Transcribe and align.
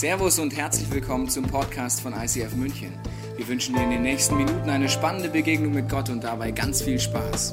Servus 0.00 0.38
und 0.38 0.56
herzlich 0.56 0.90
willkommen 0.90 1.28
zum 1.28 1.46
Podcast 1.46 2.00
von 2.00 2.14
ICF 2.14 2.54
München. 2.54 2.98
Wir 3.36 3.46
wünschen 3.46 3.74
dir 3.74 3.82
in 3.82 3.90
den 3.90 4.00
nächsten 4.00 4.34
Minuten 4.34 4.70
eine 4.70 4.88
spannende 4.88 5.28
Begegnung 5.28 5.74
mit 5.74 5.90
Gott 5.90 6.08
und 6.08 6.24
dabei 6.24 6.52
ganz 6.52 6.80
viel 6.80 6.98
Spaß. 6.98 7.52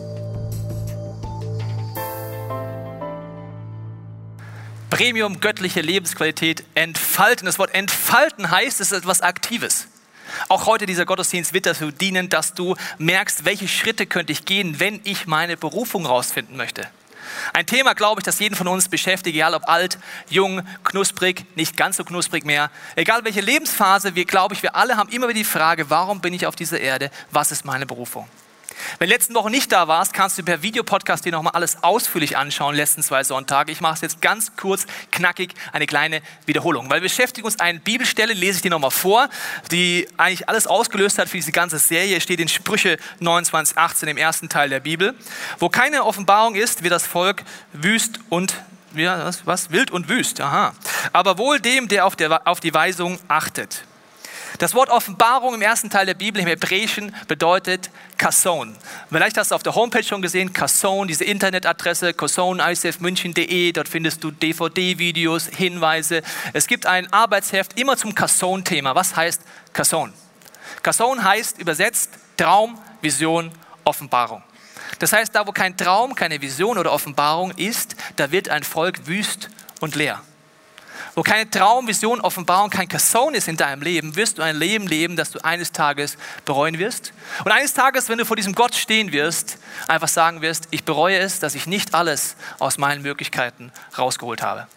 Premium 4.90 5.42
göttliche 5.42 5.82
Lebensqualität 5.82 6.64
entfalten. 6.74 7.48
Das 7.48 7.60
Wort 7.60 7.76
entfalten 7.76 8.50
heißt, 8.50 8.80
es 8.80 8.94
ist 8.94 8.98
etwas 8.98 9.20
Aktives. 9.20 9.90
Auch 10.48 10.68
heute 10.68 10.86
dieser 10.86 11.06
Gottesdienst 11.06 11.54
wird 11.54 11.66
dafür 11.66 11.92
dienen, 11.92 12.30
dass 12.30 12.54
du 12.54 12.78
merkst, 12.98 13.44
welche 13.44 13.68
Schritte 13.68 14.06
könnte 14.06 14.32
ich 14.32 14.46
gehen, 14.46 14.80
wenn 14.80 15.02
ich 15.04 15.28
meine 15.28 15.58
Berufung 15.58 16.06
rausfinden 16.06 16.56
möchte. 16.56 16.88
Ein 17.54 17.66
Thema, 17.66 17.94
glaube 17.94 18.22
ich, 18.22 18.26
das 18.26 18.40
jeden 18.40 18.56
von 18.56 18.68
uns 18.68 18.90
beschäftigt, 18.90 19.36
egal 19.36 19.54
ob 19.54 19.68
alt, 19.68 19.98
jung, 20.30 20.62
knusprig, 20.84 21.46
nicht 21.56 21.78
ganz 21.78 21.98
so 21.98 22.04
knusprig 22.04 22.46
mehr. 22.46 22.70
Egal 22.96 23.24
welche 23.24 23.42
Lebensphase, 23.42 24.16
wir, 24.16 24.26
glaube 24.26 24.54
ich, 24.54 24.64
wir 24.64 24.76
alle 24.76 24.98
haben 24.98 25.10
immer 25.10 25.28
wieder 25.28 25.40
die 25.40 25.44
Frage, 25.44 25.90
warum 25.90 26.22
bin 26.22 26.34
ich 26.34 26.46
auf 26.46 26.56
dieser 26.56 26.80
Erde? 26.80 27.12
Was 27.32 27.52
ist 27.52 27.66
meine 27.66 27.86
Berufung? 27.86 28.28
Wenn 29.00 29.10
letzten 29.10 29.36
Woche 29.36 29.50
nicht 29.50 29.72
da 29.72 29.88
warst, 29.88 30.14
kannst 30.14 30.38
du 30.38 30.44
per 30.44 30.62
Videopodcast 30.62 31.26
dir 31.26 31.32
nochmal 31.32 31.54
alles 31.54 31.84
ausführlich 31.84 32.38
anschauen, 32.38 32.76
letzten 32.76 33.04
zwei 33.04 33.24
Sonntage. 33.24 33.72
Ich 33.72 33.82
mache 33.82 33.96
es 33.96 34.02
jetzt 34.02 34.22
ganz 34.22 34.56
kurz, 34.56 34.86
knackig, 35.12 35.54
eine 35.74 35.86
kleine 35.86 36.22
Wiederholung. 36.46 36.90
Weil 36.90 37.02
wir 37.02 37.10
beschäftigen 37.10 37.46
uns 37.46 37.60
eine 37.60 37.80
Bibelstelle, 37.80 38.34
lese 38.34 38.58
ich 38.58 38.62
dir 38.62 38.72
nochmal 38.72 38.92
vor, 38.92 39.30
die 39.72 40.08
eigentlich 40.18 40.50
alles 40.50 40.68
ausgelöst 40.68 41.18
hat 41.20 41.30
für 41.30 41.38
diese 41.38 41.52
ganze 41.52 41.80
Serie. 41.80 42.22
Steht 42.22 42.40
in 42.40 42.48
Sprüche 42.48 42.98
29, 43.20 43.78
18 43.78 44.10
im 44.10 44.18
ersten 44.18 44.50
Teil 44.50 44.70
der 44.70 44.80
Bibel. 44.80 45.16
Wo 45.60 45.70
keine 45.70 46.04
Offenbarung 46.04 46.56
ist, 46.56 46.84
wird 46.84 46.94
das 46.94 47.08
Volk 47.08 47.44
wüst 47.74 48.20
und 48.30 48.54
ja, 48.96 49.26
was, 49.26 49.46
was? 49.46 49.72
Wild 49.72 49.92
und 49.92 50.10
wüst. 50.10 50.42
Aha. 50.42 50.74
Aber 51.14 51.38
wohl 51.38 51.60
dem, 51.60 51.88
der 51.88 52.06
auf, 52.06 52.16
der 52.16 52.48
auf 52.48 52.60
die 52.60 52.74
Weisung 52.74 53.20
achtet. 53.28 53.84
Das 54.60 54.74
Wort 54.74 54.90
Offenbarung 54.90 55.54
im 55.54 55.62
ersten 55.62 55.90
Teil 55.90 56.06
der 56.06 56.14
Bibel 56.14 56.42
im 56.42 56.48
Hebräischen 56.48 57.16
bedeutet 57.28 57.90
Kasson. 58.18 58.76
Vielleicht 59.10 59.38
hast 59.38 59.52
du 59.52 59.56
auf 59.56 59.64
der 59.64 59.76
Homepage 59.76 60.04
schon 60.04 60.22
gesehen, 60.22 60.54
Kasson, 60.54 61.08
diese 61.08 61.24
Internetadresse, 61.24 62.14
kassonicfmünchen.de, 62.14 63.72
dort 63.72 63.88
findest 63.88 64.24
du 64.24 64.32
DVD-Videos, 64.32 65.48
Hinweise. 65.48 66.24
Es 66.54 66.68
gibt 66.68 66.86
ein 66.86 67.12
Arbeitsheft 67.14 67.80
immer 67.80 67.98
zum 67.98 68.16
Kasson-Thema. 68.16 68.96
Was 68.96 69.16
heißt 69.16 69.42
Kasson? 69.74 70.14
Kasson 70.82 71.24
heißt 71.24 71.60
übersetzt 71.60 72.12
Traum, 72.38 72.80
Vision, 73.02 73.52
Offenbarung. 73.84 74.44
Das 75.00 75.14
heißt, 75.14 75.36
da 75.36 75.46
wo 75.46 75.52
kein 75.52 75.78
Traum, 75.78 76.16
keine 76.16 76.42
Vision 76.42 76.78
oder 76.78 76.92
Offenbarung 76.92 77.52
ist, 77.52 77.96
da 78.16 78.32
wird 78.32 78.50
ein 78.50 78.64
Volk 78.64 79.06
wüst 79.06 79.50
und 79.80 79.96
leer 79.96 80.22
wo 81.18 81.24
keine 81.24 81.50
Traum, 81.50 81.88
Vision, 81.88 82.22
Offenbarung, 82.22 82.70
kein 82.70 82.88
Kasson 82.88 83.34
ist 83.34 83.48
in 83.48 83.58
deinem 83.58 83.82
Leben, 83.82 84.16
wirst 84.16 84.38
du 84.38 84.44
ein 84.44 84.56
Leben 84.56 84.86
leben, 84.86 85.16
das 85.16 85.32
du 85.32 85.44
eines 85.44 85.72
Tages 85.72 86.16
bereuen 86.46 86.78
wirst. 86.78 87.12
Und 87.44 87.52
eines 87.52 87.74
Tages, 87.74 88.08
wenn 88.08 88.20
du 88.20 88.26
vor 88.26 88.36
diesem 88.36 88.54
Gott 88.54 88.76
stehen 88.76 89.12
wirst, 89.12 89.58
einfach 89.88 90.10
sagen 90.10 90.44
wirst, 90.44 90.68
ich 90.70 90.84
bereue 90.84 91.18
es, 91.18 91.40
dass 91.40 91.56
ich 91.56 91.66
nicht 91.66 91.96
alles 91.96 92.36
aus 92.60 92.78
meinen 92.78 93.02
Möglichkeiten 93.02 93.72
rausgeholt 93.98 94.44
habe. 94.44 94.68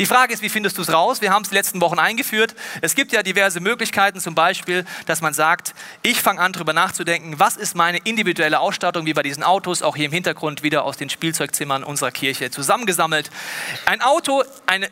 Die 0.00 0.06
Frage 0.06 0.34
ist, 0.34 0.42
wie 0.42 0.48
findest 0.48 0.76
du 0.76 0.82
es 0.82 0.92
raus? 0.92 1.20
Wir 1.20 1.30
haben 1.30 1.42
es 1.42 1.50
die 1.50 1.54
letzten 1.54 1.80
Wochen 1.80 2.00
eingeführt. 2.00 2.56
Es 2.80 2.96
gibt 2.96 3.12
ja 3.12 3.22
diverse 3.22 3.60
Möglichkeiten, 3.60 4.18
zum 4.18 4.34
Beispiel, 4.34 4.84
dass 5.06 5.20
man 5.20 5.34
sagt, 5.34 5.72
ich 6.02 6.20
fange 6.20 6.40
an, 6.40 6.52
darüber 6.52 6.72
nachzudenken, 6.72 7.38
was 7.38 7.56
ist 7.56 7.76
meine 7.76 7.98
individuelle 7.98 8.58
Ausstattung, 8.58 9.06
wie 9.06 9.14
bei 9.14 9.22
diesen 9.22 9.44
Autos, 9.44 9.82
auch 9.82 9.94
hier 9.94 10.06
im 10.06 10.12
Hintergrund 10.12 10.64
wieder 10.64 10.82
aus 10.82 10.96
den 10.96 11.10
Spielzeugzimmern 11.10 11.84
unserer 11.84 12.10
Kirche 12.10 12.50
zusammengesammelt. 12.50 13.30
Ein 13.86 14.02
Auto, 14.02 14.42
eine 14.66 14.90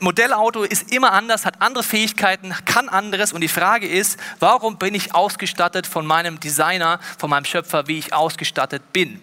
Modellauto 0.00 0.62
ist 0.62 0.92
immer 0.92 1.12
anders, 1.12 1.44
hat 1.44 1.60
andere 1.60 1.82
Fähigkeiten, 1.84 2.54
kann 2.64 2.88
anderes. 2.88 3.32
Und 3.32 3.40
die 3.40 3.48
Frage 3.48 3.88
ist, 3.88 4.18
warum 4.38 4.78
bin 4.78 4.94
ich 4.94 5.14
ausgestattet 5.14 5.86
von 5.86 6.06
meinem 6.06 6.40
Designer, 6.40 7.00
von 7.18 7.30
meinem 7.30 7.44
Schöpfer, 7.44 7.86
wie 7.88 7.98
ich 7.98 8.12
ausgestattet 8.12 8.92
bin? 8.92 9.22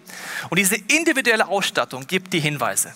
Und 0.50 0.58
diese 0.58 0.76
individuelle 0.76 1.48
Ausstattung 1.48 2.06
gibt 2.06 2.32
die 2.32 2.40
Hinweise. 2.40 2.92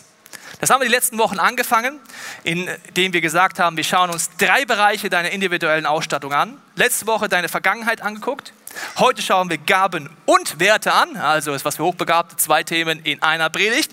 Das 0.61 0.69
haben 0.69 0.81
wir 0.81 0.87
die 0.87 0.95
letzten 0.95 1.17
Wochen 1.17 1.39
angefangen, 1.39 1.99
indem 2.45 3.13
wir 3.13 3.23
gesagt 3.23 3.59
haben, 3.59 3.79
wir 3.79 3.85
schauen 3.85 4.11
uns 4.11 4.31
drei 4.37 4.67
Bereiche 4.67 5.09
deiner 5.09 5.31
individuellen 5.31 5.87
Ausstattung 5.87 6.35
an. 6.35 6.61
Letzte 6.77 7.07
Woche 7.07 7.29
deine 7.29 7.49
Vergangenheit 7.49 8.03
angeguckt. 8.03 8.53
Heute 8.99 9.23
schauen 9.23 9.51
wir 9.51 9.59
Gaben 9.59 10.09
und 10.27 10.61
Werte 10.61 10.93
an, 10.93 11.17
also 11.17 11.53
ist 11.55 11.65
was 11.65 11.77
für 11.77 11.85
Hochbegabte, 11.85 12.37
zwei 12.37 12.63
Themen 12.63 13.01
in 13.01 13.21
einer 13.23 13.51
Predigt. 13.51 13.93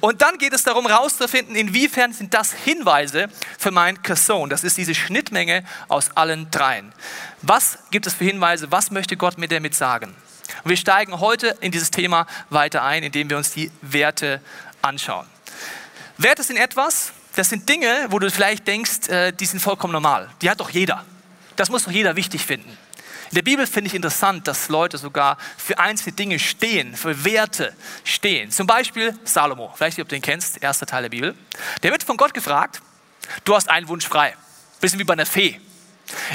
Und 0.00 0.20
dann 0.20 0.36
geht 0.38 0.52
es 0.52 0.64
darum 0.64 0.86
herauszufinden, 0.86 1.56
inwiefern 1.56 2.12
sind 2.12 2.34
das 2.34 2.52
Hinweise 2.52 3.28
für 3.58 3.70
mein 3.70 4.02
Kasson. 4.02 4.50
Das 4.50 4.64
ist 4.64 4.76
diese 4.76 4.94
Schnittmenge 4.94 5.64
aus 5.88 6.10
allen 6.16 6.50
dreien. 6.50 6.92
Was 7.42 7.78
gibt 7.90 8.06
es 8.06 8.14
für 8.14 8.24
Hinweise? 8.24 8.70
Was 8.70 8.90
möchte 8.90 9.16
Gott 9.16 9.38
mir 9.38 9.48
damit 9.48 9.74
sagen? 9.74 10.14
Und 10.64 10.70
wir 10.70 10.76
steigen 10.76 11.20
heute 11.20 11.56
in 11.60 11.72
dieses 11.72 11.90
Thema 11.90 12.26
weiter 12.50 12.82
ein, 12.82 13.02
indem 13.02 13.30
wir 13.30 13.36
uns 13.36 13.52
die 13.52 13.70
Werte 13.80 14.40
anschauen. 14.82 15.26
Werte 16.16 16.42
sind 16.42 16.56
etwas, 16.56 17.12
das 17.36 17.48
sind 17.48 17.68
Dinge, 17.68 18.06
wo 18.08 18.18
du 18.18 18.30
vielleicht 18.30 18.66
denkst, 18.66 19.08
äh, 19.08 19.32
die 19.32 19.46
sind 19.46 19.60
vollkommen 19.60 19.92
normal. 19.92 20.28
Die 20.42 20.50
hat 20.50 20.60
doch 20.60 20.70
jeder. 20.70 21.04
Das 21.56 21.70
muss 21.70 21.84
doch 21.84 21.92
jeder 21.92 22.16
wichtig 22.16 22.44
finden. 22.44 22.76
In 23.30 23.34
der 23.34 23.42
Bibel 23.42 23.66
finde 23.66 23.88
ich 23.88 23.94
interessant, 23.94 24.48
dass 24.48 24.68
Leute 24.68 24.96
sogar 24.96 25.36
für 25.58 25.78
einzelne 25.78 26.16
Dinge 26.16 26.38
stehen, 26.38 26.96
für 26.96 27.24
Werte 27.24 27.74
stehen. 28.02 28.50
Zum 28.50 28.66
Beispiel 28.66 29.18
Salomo, 29.24 29.72
vielleicht, 29.76 29.98
ob 29.98 30.08
du 30.08 30.14
den 30.14 30.22
kennst, 30.22 30.62
erster 30.62 30.86
Teil 30.86 31.02
der 31.02 31.10
Bibel. 31.10 31.34
Der 31.82 31.92
wird 31.92 32.02
von 32.02 32.16
Gott 32.16 32.32
gefragt, 32.32 32.80
du 33.44 33.54
hast 33.54 33.68
einen 33.68 33.86
Wunsch 33.88 34.06
frei. 34.06 34.34
Bisschen 34.80 34.98
wie 34.98 35.04
bei 35.04 35.12
einer 35.12 35.26
Fee. 35.26 35.60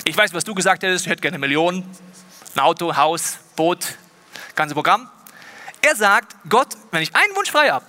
Ich 0.04 0.16
weiß, 0.16 0.34
was 0.34 0.44
du 0.44 0.54
gesagt 0.54 0.84
hättest, 0.84 1.06
ich 1.06 1.12
hätte 1.12 1.22
gerne 1.22 1.40
Millionen, 1.40 1.90
ein 2.56 2.60
Auto, 2.60 2.96
Haus, 2.96 3.40
Boot, 3.56 3.98
ganze 4.56 4.76
Programm. 4.76 5.10
Er 5.82 5.96
sagt, 5.96 6.36
Gott, 6.48 6.78
wenn 6.92 7.02
ich 7.02 7.16
einen 7.16 7.36
Wunsch 7.36 7.50
frei 7.50 7.70
habe, 7.72 7.86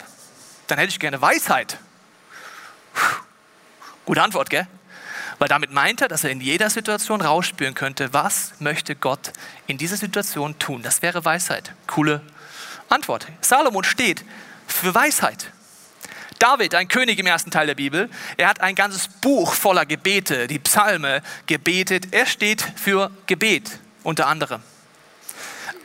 dann 0.66 0.78
hätte 0.78 0.90
ich 0.90 0.98
gerne 0.98 1.20
Weisheit. 1.20 1.78
Gute 4.06 4.22
Antwort, 4.22 4.48
gell? 4.48 4.66
Weil 5.38 5.48
damit 5.48 5.72
meint 5.72 6.00
er, 6.00 6.08
dass 6.08 6.24
er 6.24 6.30
in 6.30 6.40
jeder 6.40 6.70
Situation 6.70 7.20
rausspüren 7.20 7.74
könnte, 7.74 8.12
was 8.12 8.52
möchte 8.60 8.94
Gott 8.94 9.32
in 9.66 9.78
dieser 9.78 9.96
Situation 9.96 10.58
tun. 10.58 10.82
Das 10.82 11.02
wäre 11.02 11.24
Weisheit. 11.24 11.72
Coole 11.86 12.20
Antwort. 12.88 13.26
Salomon 13.40 13.84
steht 13.84 14.24
für 14.66 14.94
Weisheit. 14.94 15.50
David, 16.38 16.74
ein 16.74 16.88
König 16.88 17.18
im 17.18 17.26
ersten 17.26 17.50
Teil 17.50 17.66
der 17.66 17.74
Bibel, 17.74 18.10
er 18.36 18.48
hat 18.48 18.60
ein 18.60 18.74
ganzes 18.74 19.08
Buch 19.08 19.54
voller 19.54 19.86
Gebete, 19.86 20.46
die 20.46 20.58
Psalme 20.58 21.22
gebetet. 21.46 22.08
Er 22.10 22.26
steht 22.26 22.62
für 22.76 23.10
Gebet 23.26 23.78
unter 24.02 24.26
anderem 24.26 24.60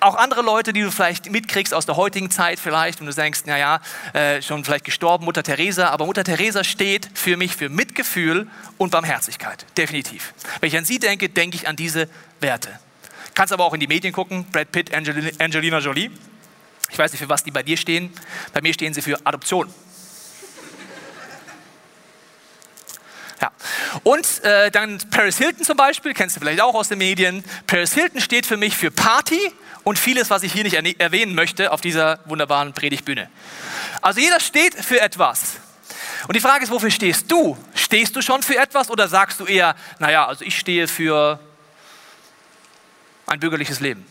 auch 0.02 0.16
andere 0.16 0.42
Leute, 0.42 0.74
die 0.74 0.82
du 0.82 0.92
vielleicht 0.92 1.32
mitkriegst 1.32 1.74
aus 1.74 1.86
der 1.86 1.96
heutigen 1.96 2.32
Zeit 2.32 2.60
vielleicht 2.60 3.02
und 3.02 3.08
du 3.08 3.14
denkst, 3.14 3.42
naja, 3.46 3.82
äh, 4.14 4.42
schon 4.42 4.64
vielleicht 4.64 4.86
gestorben, 4.86 5.26
Mutter 5.26 5.44
Teresa, 5.44 5.90
aber 5.90 6.06
Mutter 6.06 6.24
Teresa 6.24 6.64
steht 6.64 7.10
für 7.14 7.38
mich 7.38 7.56
für 7.56 7.70
Mitgefühl 7.70 8.48
und 8.78 8.92
Barmherzigkeit, 8.92 9.66
definitiv. 9.78 10.34
Wenn 10.60 10.68
ich 10.68 10.78
an 10.78 10.86
sie 10.86 11.00
denke, 11.00 11.30
denke 11.30 11.56
ich 11.58 11.68
an 11.68 11.76
diese 11.76 12.10
Werte. 12.40 12.80
Kannst 13.34 13.54
aber 13.54 13.66
auch 13.66 13.74
in 13.74 13.80
die 13.80 13.88
Medien 13.88 14.14
gucken, 14.14 14.46
Brad 14.52 14.72
Pitt, 14.72 14.94
Angelina, 14.94 15.80
Jolie. 15.80 16.12
Ich 16.92 16.98
weiß 16.98 17.12
nicht, 17.12 17.22
für 17.22 17.30
was 17.30 17.44
die 17.44 17.52
bei 17.52 17.64
dir 17.64 17.78
stehen. 17.78 18.12
Bei 18.54 18.62
mir 18.62 18.74
stehen 18.74 18.94
sie 18.94 19.02
für 19.02 19.20
Adoption. 19.26 19.72
Ja. 23.42 23.52
Und 24.04 24.44
äh, 24.44 24.70
dann 24.72 25.00
Paris 25.10 25.38
Hilton 25.38 25.64
zum 25.64 25.78
Beispiel, 25.78 26.14
kennst 26.14 26.36
du 26.36 26.42
vielleicht 26.42 26.62
auch 26.62 26.76
aus 26.76 26.90
den 26.90 26.98
Medien. 26.98 27.44
Paris 27.68 27.94
Hilton 27.94 28.20
steht 28.20 28.46
für 28.46 28.58
mich 28.58 28.76
für 28.76 28.92
Party 28.92 29.40
und 29.84 29.98
vieles, 30.00 30.30
was 30.30 30.44
ich 30.44 30.54
hier 30.54 30.64
nicht 30.64 31.00
erwähnen 31.00 31.36
möchte 31.36 31.72
auf 31.72 31.82
dieser 31.82 32.20
wunderbaren 32.26 32.74
Predigtbühne. 32.74 33.30
Also 34.02 34.20
jeder 34.20 34.40
steht 34.40 34.76
für 34.76 35.02
etwas. 35.02 35.58
Und 36.28 36.36
die 36.36 36.42
Frage 36.42 36.64
ist, 36.64 36.72
wofür 36.72 36.92
stehst 36.92 37.32
du? 37.32 37.58
Stehst 37.74 38.16
du 38.16 38.22
schon 38.22 38.44
für 38.44 38.58
etwas 38.58 38.90
oder 38.90 39.08
sagst 39.08 39.40
du 39.40 39.46
eher, 39.46 39.76
naja, 40.00 40.28
also 40.28 40.44
ich 40.44 40.58
stehe 40.58 40.88
für 40.88 41.40
ein 43.26 43.40
bürgerliches 43.40 43.80
Leben? 43.80 44.06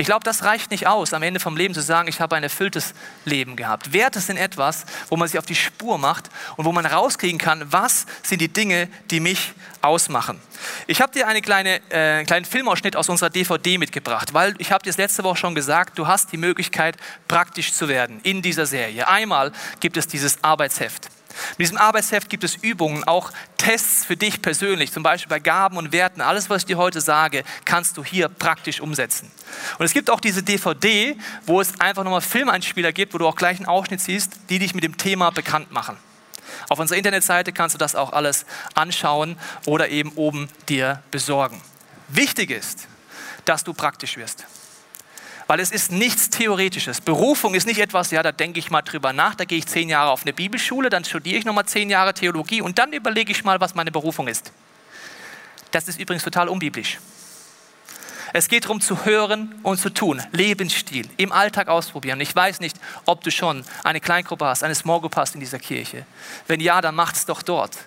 Ich 0.00 0.06
glaube, 0.06 0.22
das 0.22 0.44
reicht 0.44 0.70
nicht 0.70 0.86
aus, 0.86 1.12
am 1.12 1.24
Ende 1.24 1.40
vom 1.40 1.56
Leben 1.56 1.74
zu 1.74 1.82
sagen, 1.82 2.06
ich 2.06 2.20
habe 2.20 2.36
ein 2.36 2.44
erfülltes 2.44 2.94
Leben 3.24 3.56
gehabt. 3.56 3.92
Werte 3.92 4.20
sind 4.20 4.36
etwas, 4.36 4.86
wo 5.08 5.16
man 5.16 5.26
sich 5.26 5.36
auf 5.40 5.44
die 5.44 5.56
Spur 5.56 5.98
macht 5.98 6.30
und 6.56 6.64
wo 6.64 6.70
man 6.70 6.86
rauskriegen 6.86 7.38
kann, 7.38 7.64
was 7.72 8.06
sind 8.22 8.40
die 8.40 8.46
Dinge, 8.48 8.88
die 9.10 9.18
mich 9.18 9.54
ausmachen. 9.82 10.40
Ich 10.86 11.00
habe 11.00 11.12
dir 11.12 11.26
eine 11.26 11.42
kleine, 11.42 11.80
äh, 11.90 12.18
einen 12.18 12.26
kleinen 12.26 12.44
Filmausschnitt 12.44 12.94
aus 12.94 13.08
unserer 13.08 13.30
DVD 13.30 13.76
mitgebracht, 13.76 14.34
weil 14.34 14.54
ich 14.58 14.70
habe 14.70 14.84
dir 14.84 14.90
das 14.90 14.98
letzte 14.98 15.24
Woche 15.24 15.36
schon 15.36 15.56
gesagt, 15.56 15.98
du 15.98 16.06
hast 16.06 16.30
die 16.30 16.36
Möglichkeit, 16.36 16.96
praktisch 17.26 17.72
zu 17.72 17.88
werden 17.88 18.20
in 18.22 18.40
dieser 18.40 18.66
Serie. 18.66 19.08
Einmal 19.08 19.50
gibt 19.80 19.96
es 19.96 20.06
dieses 20.06 20.44
Arbeitsheft. 20.44 21.08
In 21.52 21.62
diesem 21.62 21.76
Arbeitsheft 21.78 22.28
gibt 22.28 22.44
es 22.44 22.56
Übungen, 22.56 23.04
auch 23.04 23.30
Tests 23.56 24.04
für 24.04 24.16
dich 24.16 24.42
persönlich, 24.42 24.92
zum 24.92 25.02
Beispiel 25.02 25.28
bei 25.28 25.40
Gaben 25.40 25.76
und 25.76 25.92
Werten. 25.92 26.20
Alles, 26.20 26.48
was 26.50 26.62
ich 26.62 26.66
dir 26.66 26.78
heute 26.78 27.00
sage, 27.00 27.44
kannst 27.64 27.96
du 27.96 28.04
hier 28.04 28.28
praktisch 28.28 28.80
umsetzen. 28.80 29.30
Und 29.78 29.84
es 29.84 29.92
gibt 29.92 30.10
auch 30.10 30.20
diese 30.20 30.42
DVD, 30.42 31.16
wo 31.46 31.60
es 31.60 31.80
einfach 31.80 32.04
nochmal 32.04 32.20
Filmeinspieler 32.20 32.92
gibt, 32.92 33.14
wo 33.14 33.18
du 33.18 33.26
auch 33.26 33.36
gleich 33.36 33.58
einen 33.58 33.66
Ausschnitt 33.66 34.00
siehst, 34.00 34.32
die 34.48 34.58
dich 34.58 34.74
mit 34.74 34.84
dem 34.84 34.96
Thema 34.96 35.30
bekannt 35.30 35.72
machen. 35.72 35.96
Auf 36.68 36.78
unserer 36.78 36.98
Internetseite 36.98 37.52
kannst 37.52 37.74
du 37.74 37.78
das 37.78 37.94
auch 37.94 38.12
alles 38.12 38.46
anschauen 38.74 39.38
oder 39.66 39.88
eben 39.88 40.12
oben 40.16 40.48
dir 40.68 41.02
besorgen. 41.10 41.60
Wichtig 42.08 42.50
ist, 42.50 42.88
dass 43.44 43.64
du 43.64 43.74
praktisch 43.74 44.16
wirst. 44.16 44.44
Weil 45.48 45.60
es 45.60 45.72
ist 45.72 45.90
nichts 45.90 46.28
Theoretisches. 46.28 47.00
Berufung 47.00 47.54
ist 47.54 47.66
nicht 47.66 47.80
etwas, 47.80 48.10
ja, 48.10 48.22
da 48.22 48.32
denke 48.32 48.58
ich 48.58 48.70
mal 48.70 48.82
drüber 48.82 49.14
nach, 49.14 49.34
da 49.34 49.46
gehe 49.46 49.58
ich 49.58 49.66
zehn 49.66 49.88
Jahre 49.88 50.10
auf 50.10 50.22
eine 50.22 50.34
Bibelschule, 50.34 50.90
dann 50.90 51.04
studiere 51.04 51.38
ich 51.38 51.46
nochmal 51.46 51.64
zehn 51.64 51.88
Jahre 51.88 52.12
Theologie 52.12 52.60
und 52.60 52.78
dann 52.78 52.92
überlege 52.92 53.32
ich 53.32 53.44
mal, 53.44 53.58
was 53.58 53.74
meine 53.74 53.90
Berufung 53.90 54.28
ist. 54.28 54.52
Das 55.70 55.88
ist 55.88 55.98
übrigens 55.98 56.22
total 56.22 56.48
unbiblisch. 56.48 56.98
Es 58.34 58.48
geht 58.48 58.64
darum 58.64 58.82
zu 58.82 59.06
hören 59.06 59.54
und 59.62 59.80
zu 59.80 59.88
tun. 59.88 60.22
Lebensstil, 60.32 61.08
im 61.16 61.32
Alltag 61.32 61.68
ausprobieren. 61.68 62.20
Ich 62.20 62.36
weiß 62.36 62.60
nicht, 62.60 62.76
ob 63.06 63.24
du 63.24 63.30
schon 63.30 63.64
eine 63.84 64.00
Kleingruppe 64.00 64.44
hast, 64.44 64.62
eine 64.62 64.74
Small 64.74 65.00
Group 65.00 65.16
hast 65.16 65.34
in 65.34 65.40
dieser 65.40 65.58
Kirche. 65.58 66.04
Wenn 66.46 66.60
ja, 66.60 66.82
dann 66.82 66.94
mach 66.94 67.14
es 67.14 67.24
doch 67.24 67.40
dort. 67.40 67.78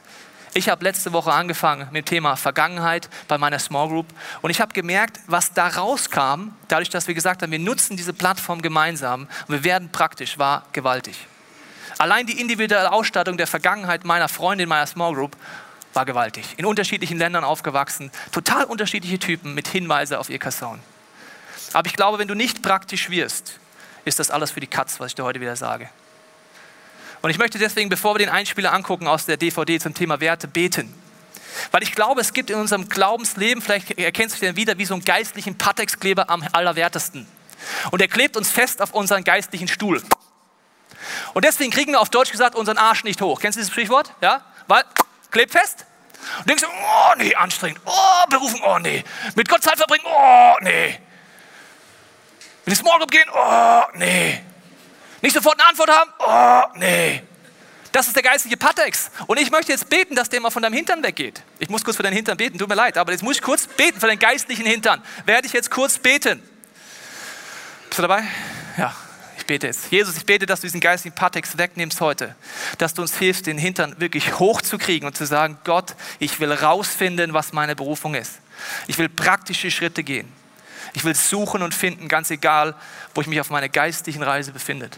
Ich 0.54 0.68
habe 0.68 0.84
letzte 0.84 1.14
Woche 1.14 1.32
angefangen 1.32 1.88
mit 1.92 2.06
dem 2.06 2.10
Thema 2.10 2.36
Vergangenheit 2.36 3.08
bei 3.30 3.38
meiner 3.38 3.58
Small 3.58 3.88
Group 3.88 4.08
und 4.42 4.50
ich 4.50 4.60
habe 4.60 4.74
gemerkt, 4.74 5.22
was 5.28 5.54
da 5.54 5.68
rauskam, 5.68 6.50
dadurch, 6.68 6.90
dass 6.90 7.08
wir 7.08 7.16
gesagt 7.16 7.42
haben, 7.42 7.54
wir 7.54 7.60
nutzen 7.60 7.96
diese 7.96 8.12
Plattform 8.12 8.62
gemeinsam 8.62 9.30
und 9.48 9.54
wir 9.54 9.64
werden 9.64 9.94
praktisch, 9.94 10.38
war 10.38 10.64
gewaltig. 10.74 11.16
Allein 12.00 12.26
die 12.26 12.42
individuelle 12.42 12.92
Ausstattung 12.92 13.38
der 13.38 13.48
Vergangenheit 13.48 14.04
meiner 14.04 14.28
Freundin, 14.28 14.68
meiner 14.68 14.88
Small 14.88 15.14
Group 15.14 15.38
war 15.94 16.04
gewaltig. 16.04 16.46
In 16.58 16.66
unterschiedlichen 16.66 17.18
Ländern 17.18 17.46
aufgewachsen, 17.46 18.12
total 18.34 18.66
unterschiedliche 18.66 19.20
Typen 19.20 19.54
mit 19.54 19.70
Hinweise 19.70 20.20
auf 20.20 20.30
ihr 20.30 20.40
Kasson. 20.40 20.80
Aber 21.72 21.88
ich 21.88 21.96
glaube, 21.96 22.20
wenn 22.20 22.28
du 22.28 22.36
nicht 22.36 22.62
praktisch 22.62 23.10
wirst, 23.10 23.58
ist 24.04 24.20
das 24.20 24.30
alles 24.30 24.52
für 24.52 24.60
die 24.60 24.68
Katz, 24.68 25.00
was 25.00 25.08
ich 25.08 25.16
dir 25.16 25.24
heute 25.24 25.40
wieder 25.40 25.56
sage. 25.56 25.90
Und 27.22 27.30
ich 27.30 27.38
möchte 27.38 27.60
deswegen, 27.60 27.90
bevor 27.90 28.16
wir 28.16 28.20
den 28.20 28.30
Einspieler 28.30 28.74
angucken 28.74 29.08
aus 29.08 29.26
der 29.26 29.38
DVD 29.38 29.80
zum 29.80 29.94
Thema 29.94 30.20
Werte, 30.20 30.48
beten. 30.48 30.94
Weil 31.72 31.84
ich 31.84 31.94
glaube, 31.94 32.22
es 32.22 32.34
gibt 32.34 32.50
in 32.50 32.56
unserem 32.56 32.90
Glaubensleben, 32.90 33.62
vielleicht 33.62 33.98
erkennst 34.00 34.38
du 34.38 34.46
den 34.46 34.56
wieder, 34.56 34.78
wie 34.78 34.86
so 34.86 34.94
einen 34.94 35.04
geistlichen 35.04 35.58
Patex-Kleber 35.58 36.30
am 36.30 36.44
allerwertesten. 36.52 37.28
Und 37.92 38.02
er 38.02 38.08
klebt 38.08 38.38
uns 38.38 38.50
fest 38.50 38.82
auf 38.82 38.94
unseren 38.94 39.24
geistlichen 39.24 39.68
Stuhl. 39.68 40.02
Und 41.34 41.46
deswegen 41.46 41.72
kriegen 41.72 41.92
wir 41.92 42.02
auf 42.02 42.10
Deutsch 42.10 42.32
gesagt 42.32 42.56
unseren 42.56 42.78
Arsch 42.78 43.04
nicht 43.04 43.22
hoch. 43.22 43.40
Kennst 43.40 43.58
du 43.58 43.60
dieses 43.60 43.72
Sprichwort? 43.72 44.14
Ja? 44.22 44.42
Weil, 44.68 44.84
klebt 45.30 45.52
fest. 45.52 45.86
Und 46.40 46.50
denkst 46.50 46.64
du, 46.64 46.70
oh 46.70 47.14
nee, 47.18 47.36
anstrengend. 47.36 47.80
Oh, 47.86 48.30
Berufung, 48.30 48.62
oh 48.64 48.80
nee. 48.80 49.04
Mit 49.36 49.50
Gott 49.50 49.64
Zeit 49.64 49.78
verbringen, 49.78 50.04
oh 50.06 50.56
nee. 50.62 51.00
Mit 52.66 52.76
die 52.76 52.80
Small 52.80 53.00
Group 53.00 53.12
gehen, 53.12 53.28
oh 53.34 53.82
nee. 53.96 54.42
Nicht 55.22 55.34
sofort 55.34 55.60
eine 55.60 55.70
Antwort 55.70 55.90
haben? 55.90 56.12
Oh, 56.20 56.80
nee. 56.80 57.22
Das 57.92 58.08
ist 58.08 58.16
der 58.16 58.24
geistliche 58.24 58.58
Patex. 58.58 59.12
Und 59.28 59.40
ich 59.40 59.52
möchte 59.52 59.72
jetzt 59.72 59.90
beten, 59.90 60.16
dass 60.16 60.30
der 60.30 60.40
mal 60.40 60.50
von 60.50 60.64
deinem 60.64 60.74
Hintern 60.74 61.04
weggeht. 61.04 61.44
Ich 61.60 61.70
muss 61.70 61.84
kurz 61.84 61.98
für 61.98 62.04
deinen 62.04 62.14
Hintern 62.14 62.38
beten, 62.38 62.58
tut 62.58 62.70
mir 62.70 62.76
leid, 62.76 62.98
aber 62.98 63.12
jetzt 63.12 63.22
muss 63.22 63.36
ich 63.36 63.42
kurz 63.42 63.68
beten 63.68 64.00
für 64.00 64.08
deinen 64.08 64.20
geistlichen 64.20 64.66
Hintern. 64.66 65.04
Werde 65.26 65.48
ich 65.48 65.54
jetzt 65.54 65.70
kurz 65.70 65.98
beten. 65.98 66.42
Bist 67.90 68.00
du 68.00 68.02
dabei? 68.04 68.24
Ja, 68.78 68.96
ich 69.38 69.46
bete 69.46 69.68
jetzt. 69.68 69.92
Jesus, 69.92 70.16
ich 70.16 70.26
bete, 70.26 70.46
dass 70.46 70.62
du 70.62 70.68
diesen 70.68 70.80
geistlichen 70.80 71.16
Patex 71.16 71.58
wegnimmst 71.58 72.00
heute. 72.00 72.36
Dass 72.78 72.94
du 72.94 73.02
uns 73.02 73.18
hilfst, 73.18 73.46
den 73.46 73.58
Hintern 73.58 74.00
wirklich 74.00 74.40
hochzukriegen 74.40 75.06
und 75.06 75.18
zu 75.18 75.26
sagen, 75.26 75.58
Gott, 75.66 75.96
ich 76.20 76.40
will 76.40 76.54
rausfinden, 76.54 77.34
was 77.34 77.52
meine 77.52 77.76
Berufung 77.76 78.16
ist. 78.16 78.40
Ich 78.88 78.98
will 78.98 79.10
praktische 79.10 79.70
Schritte 79.70 80.04
gehen. 80.04 80.32
Ich 80.94 81.04
will 81.04 81.16
suchen 81.16 81.62
und 81.62 81.74
finden, 81.74 82.08
ganz 82.08 82.32
egal, 82.32 82.74
wo 83.14 83.22
ich 83.22 83.28
mich 83.28 83.42
auf 83.42 83.50
meiner 83.50 83.70
geistlichen 83.70 84.24
Reise 84.24 84.54
befinde 84.54 84.90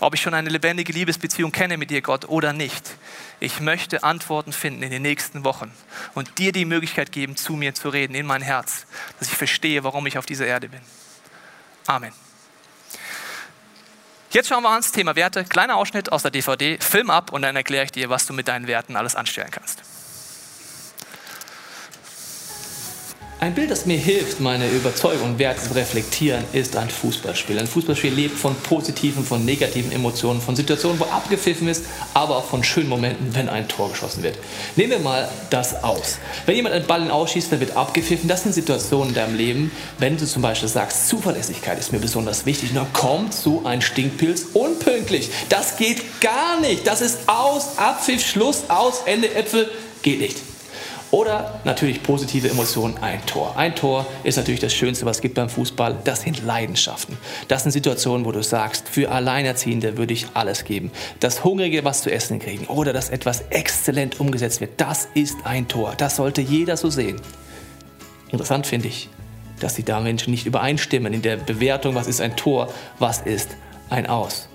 ob 0.00 0.14
ich 0.14 0.20
schon 0.20 0.34
eine 0.34 0.48
lebendige 0.48 0.92
Liebesbeziehung 0.92 1.52
kenne 1.52 1.76
mit 1.76 1.90
dir, 1.90 2.02
Gott, 2.02 2.28
oder 2.28 2.52
nicht. 2.52 2.96
Ich 3.40 3.60
möchte 3.60 4.04
Antworten 4.04 4.52
finden 4.52 4.82
in 4.82 4.90
den 4.90 5.02
nächsten 5.02 5.44
Wochen 5.44 5.72
und 6.14 6.38
dir 6.38 6.52
die 6.52 6.64
Möglichkeit 6.64 7.12
geben, 7.12 7.36
zu 7.36 7.54
mir 7.54 7.74
zu 7.74 7.88
reden, 7.88 8.14
in 8.14 8.26
mein 8.26 8.42
Herz, 8.42 8.86
dass 9.18 9.28
ich 9.28 9.36
verstehe, 9.36 9.84
warum 9.84 10.06
ich 10.06 10.18
auf 10.18 10.26
dieser 10.26 10.46
Erde 10.46 10.68
bin. 10.68 10.80
Amen. 11.86 12.12
Jetzt 14.30 14.48
schauen 14.48 14.62
wir 14.62 14.76
uns 14.76 14.92
Thema 14.92 15.16
Werte. 15.16 15.44
Kleiner 15.44 15.76
Ausschnitt 15.76 16.12
aus 16.12 16.20
der 16.22 16.30
DVD. 16.30 16.78
Film 16.80 17.08
ab 17.08 17.32
und 17.32 17.40
dann 17.42 17.56
erkläre 17.56 17.84
ich 17.84 17.92
dir, 17.92 18.10
was 18.10 18.26
du 18.26 18.34
mit 18.34 18.46
deinen 18.46 18.66
Werten 18.66 18.94
alles 18.94 19.16
anstellen 19.16 19.50
kannst. 19.50 19.82
Ein 23.40 23.54
Bild, 23.54 23.70
das 23.70 23.86
mir 23.86 23.96
hilft, 23.96 24.40
meine 24.40 24.68
Überzeugung 24.68 25.30
und 25.30 25.38
Werte 25.38 25.62
zu 25.62 25.72
reflektieren, 25.76 26.42
ist 26.52 26.74
ein 26.74 26.90
Fußballspiel. 26.90 27.56
Ein 27.56 27.68
Fußballspiel 27.68 28.12
lebt 28.12 28.36
von 28.36 28.56
positiven, 28.56 29.24
von 29.24 29.44
negativen 29.44 29.92
Emotionen, 29.92 30.40
von 30.40 30.56
Situationen, 30.56 30.98
wo 30.98 31.04
abgepfiffen 31.04 31.68
ist, 31.68 31.84
aber 32.14 32.38
auch 32.38 32.44
von 32.44 32.64
schönen 32.64 32.88
Momenten, 32.88 33.32
wenn 33.36 33.48
ein 33.48 33.68
Tor 33.68 33.90
geschossen 33.90 34.24
wird. 34.24 34.36
Nehmen 34.74 34.90
wir 34.90 34.98
mal 34.98 35.28
das 35.50 35.84
aus. 35.84 36.18
Wenn 36.46 36.56
jemand 36.56 36.74
einen 36.74 36.86
Ball 36.88 37.08
ausschießt, 37.08 37.52
dann 37.52 37.60
wird 37.60 37.76
abgepfiffen. 37.76 38.28
Das 38.28 38.42
sind 38.42 38.54
Situationen 38.54 39.10
in 39.10 39.14
deinem 39.14 39.36
Leben, 39.36 39.70
wenn 39.98 40.16
du 40.16 40.26
zum 40.26 40.42
Beispiel 40.42 40.68
sagst, 40.68 41.08
Zuverlässigkeit 41.08 41.78
ist 41.78 41.92
mir 41.92 42.00
besonders 42.00 42.44
wichtig, 42.44 42.70
dann 42.74 42.92
kommt 42.92 43.34
so 43.34 43.64
ein 43.64 43.82
Stinkpilz 43.82 44.46
unpünktlich. 44.54 45.30
Das 45.48 45.76
geht 45.76 46.20
gar 46.20 46.58
nicht. 46.60 46.88
Das 46.88 47.00
ist 47.00 47.28
aus, 47.28 47.78
Abpfiff, 47.78 48.26
Schluss, 48.26 48.64
aus, 48.66 49.02
Ende, 49.06 49.32
Äpfel, 49.32 49.70
geht 50.02 50.18
nicht. 50.18 50.38
Oder 51.18 51.58
natürlich 51.64 52.00
positive 52.04 52.48
Emotionen, 52.48 52.96
ein 52.98 53.26
Tor. 53.26 53.56
Ein 53.56 53.74
Tor 53.74 54.06
ist 54.22 54.36
natürlich 54.36 54.60
das 54.60 54.72
Schönste, 54.72 55.04
was 55.04 55.16
es 55.16 55.20
gibt 55.20 55.34
beim 55.34 55.48
Fußball. 55.48 55.98
Das 56.04 56.20
sind 56.20 56.44
Leidenschaften. 56.44 57.18
Das 57.48 57.64
sind 57.64 57.72
Situationen, 57.72 58.24
wo 58.24 58.30
du 58.30 58.40
sagst, 58.40 58.88
für 58.88 59.10
Alleinerziehende 59.10 59.98
würde 59.98 60.14
ich 60.14 60.28
alles 60.34 60.62
geben. 60.62 60.92
Das 61.18 61.42
Hungrige 61.42 61.84
was 61.84 62.02
zu 62.02 62.12
essen 62.12 62.38
kriegen 62.38 62.66
oder 62.66 62.92
dass 62.92 63.08
etwas 63.10 63.40
exzellent 63.50 64.20
umgesetzt 64.20 64.60
wird, 64.60 64.80
das 64.80 65.08
ist 65.14 65.38
ein 65.42 65.66
Tor. 65.66 65.94
Das 65.96 66.14
sollte 66.14 66.40
jeder 66.40 66.76
so 66.76 66.88
sehen. 66.88 67.20
Interessant 68.30 68.68
finde 68.68 68.86
ich, 68.86 69.08
dass 69.58 69.74
die 69.74 69.82
da 69.82 69.98
Menschen 69.98 70.30
nicht 70.30 70.46
übereinstimmen 70.46 71.12
in 71.12 71.22
der 71.22 71.36
Bewertung, 71.36 71.96
was 71.96 72.06
ist 72.06 72.20
ein 72.20 72.36
Tor, 72.36 72.72
was 73.00 73.22
ist 73.22 73.56
ein 73.90 74.06
Aus. 74.06 74.48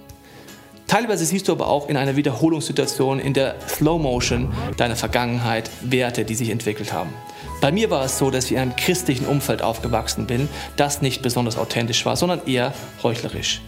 Teilweise 0.94 1.26
siehst 1.26 1.48
du 1.48 1.54
aber 1.54 1.70
auch 1.70 1.90
in 1.90 1.98
einer 1.98 2.18
Wiederholungssituation 2.18 3.18
in 3.18 3.34
der 3.34 3.56
Slow 3.68 4.00
Motion 4.00 4.54
deiner 4.78 4.96
Vergangenheit 4.96 5.72
Werte, 5.82 6.24
die 6.24 6.36
sich 6.36 6.52
entwickelt 6.52 6.94
haben. 6.94 7.12
Bei 7.62 7.72
mir 7.72 7.90
war 7.90 8.06
es 8.06 8.20
so, 8.20 8.30
dass 8.30 8.46
ich 8.46 8.52
in 8.52 8.60
einem 8.60 8.76
christlichen 8.76 9.26
Umfeld 9.26 9.64
aufgewachsen 9.64 10.28
bin, 10.28 10.48
das 10.78 11.02
nicht 11.02 11.24
besonders 11.24 11.58
authentisch 11.58 12.06
war, 12.06 12.16
sondern 12.16 12.46
eher 12.46 12.76
heuchlerisch. 13.02 13.60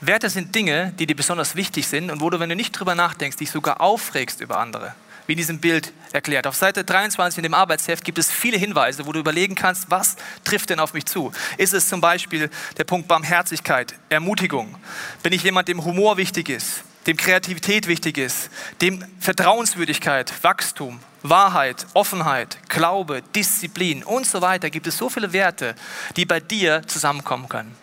Werte 0.00 0.30
sind 0.30 0.54
Dinge, 0.54 0.92
die 1.00 1.08
dir 1.08 1.16
besonders 1.16 1.56
wichtig 1.56 1.88
sind 1.88 2.12
und 2.12 2.20
wo 2.20 2.30
du, 2.30 2.38
wenn 2.38 2.50
du 2.50 2.54
nicht 2.54 2.70
drüber 2.70 2.94
nachdenkst, 2.94 3.38
dich 3.38 3.50
sogar 3.50 3.80
aufregst 3.80 4.40
über 4.40 4.58
andere 4.58 4.94
wie 5.26 5.32
in 5.32 5.38
diesem 5.38 5.58
Bild 5.58 5.92
erklärt. 6.12 6.46
Auf 6.46 6.56
Seite 6.56 6.84
23 6.84 7.38
in 7.38 7.42
dem 7.42 7.54
Arbeitsheft 7.54 8.04
gibt 8.04 8.18
es 8.18 8.30
viele 8.30 8.56
Hinweise, 8.56 9.06
wo 9.06 9.12
du 9.12 9.20
überlegen 9.20 9.54
kannst, 9.54 9.90
was 9.90 10.16
trifft 10.44 10.70
denn 10.70 10.80
auf 10.80 10.94
mich 10.94 11.06
zu? 11.06 11.32
Ist 11.56 11.74
es 11.74 11.88
zum 11.88 12.00
Beispiel 12.00 12.50
der 12.78 12.84
Punkt 12.84 13.08
Barmherzigkeit, 13.08 13.94
Ermutigung? 14.08 14.76
Bin 15.22 15.32
ich 15.32 15.42
jemand, 15.42 15.68
dem 15.68 15.84
Humor 15.84 16.16
wichtig 16.16 16.48
ist, 16.48 16.84
dem 17.06 17.16
Kreativität 17.16 17.86
wichtig 17.86 18.18
ist, 18.18 18.50
dem 18.80 19.04
Vertrauenswürdigkeit, 19.20 20.32
Wachstum, 20.42 21.00
Wahrheit, 21.22 21.86
Offenheit, 21.94 22.58
Glaube, 22.68 23.22
Disziplin 23.34 24.02
und 24.04 24.26
so 24.26 24.40
weiter? 24.40 24.70
Gibt 24.70 24.86
es 24.86 24.96
so 24.96 25.08
viele 25.08 25.32
Werte, 25.32 25.74
die 26.16 26.24
bei 26.24 26.40
dir 26.40 26.82
zusammenkommen 26.86 27.48
können? 27.48 27.74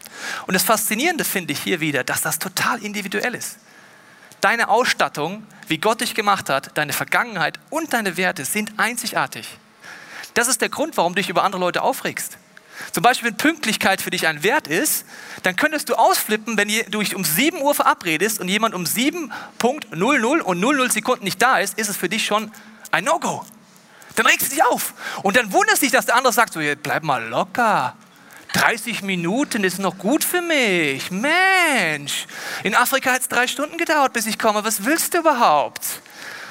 Und 0.48 0.54
das 0.54 0.64
Faszinierende 0.64 1.24
finde 1.24 1.54
ich 1.54 1.60
hier 1.60 1.80
wieder, 1.80 2.04
dass 2.04 2.22
das 2.22 2.40
total 2.40 2.82
individuell 2.84 3.36
ist. 3.36 3.58
Deine 4.44 4.68
Ausstattung, 4.68 5.48
wie 5.70 5.78
Gott 5.78 6.02
dich 6.02 6.16
gemacht 6.16 6.50
hat, 6.50 6.78
deine 6.78 6.92
Vergangenheit 6.92 7.62
und 7.70 7.94
deine 7.94 8.18
Werte 8.18 8.44
sind 8.44 8.74
einzigartig. 8.76 9.48
Das 10.34 10.50
ist 10.50 10.60
der 10.60 10.68
Grund, 10.68 10.98
warum 10.98 11.16
du 11.16 11.22
dich 11.22 11.30
über 11.30 11.46
andere 11.46 11.62
Leute 11.62 11.82
aufregst. 11.82 12.38
Zum 12.92 13.04
Beispiel, 13.04 13.30
wenn 13.30 13.38
Pünktlichkeit 13.38 14.02
für 14.02 14.10
dich 14.10 14.28
ein 14.28 14.44
Wert 14.44 14.68
ist, 14.68 15.06
dann 15.44 15.56
könntest 15.56 15.88
du 15.88 15.96
ausflippen, 15.96 16.58
wenn 16.58 16.68
du 16.68 17.00
dich 17.00 17.16
um 17.16 17.24
7 17.24 17.62
Uhr 17.62 17.74
verabredest 17.74 18.42
und 18.42 18.50
jemand 18.50 18.76
um 18.76 18.84
7.00 18.84 20.42
und 20.42 20.60
00 20.60 20.92
Sekunden 20.92 21.24
nicht 21.24 21.42
da 21.42 21.60
ist, 21.60 21.80
ist 21.80 21.88
es 21.88 21.96
für 21.96 22.10
dich 22.10 22.26
schon 22.26 22.52
ein 22.92 23.06
No-Go. 23.06 23.46
Dann 24.16 24.26
regst 24.26 24.48
du 24.48 24.56
dich 24.56 24.66
auf. 24.66 24.94
Und 25.22 25.38
dann 25.38 25.54
wunderst 25.54 25.82
dich, 25.82 25.92
dass 25.92 26.08
der 26.08 26.18
andere 26.18 26.34
sagt, 26.34 26.52
so, 26.52 26.60
bleib 26.60 27.04
mal 27.04 27.24
locker. 27.30 27.96
30 28.54 29.02
Minuten 29.02 29.64
ist 29.64 29.80
noch 29.80 29.98
gut 29.98 30.24
für 30.24 30.42
mich. 30.42 31.12
Mensch, 31.12 32.28
in 32.64 32.76
Afrika 32.76 33.12
hat 33.12 33.22
es 33.22 33.28
drei 33.28 33.48
Stunden 33.48 33.78
gedauert, 33.78 34.14
bis 34.14 34.26
ich 34.26 34.40
komme. 34.40 34.64
Was 34.64 34.86
willst 34.86 35.14
du 35.14 35.20
überhaupt? 35.20 35.84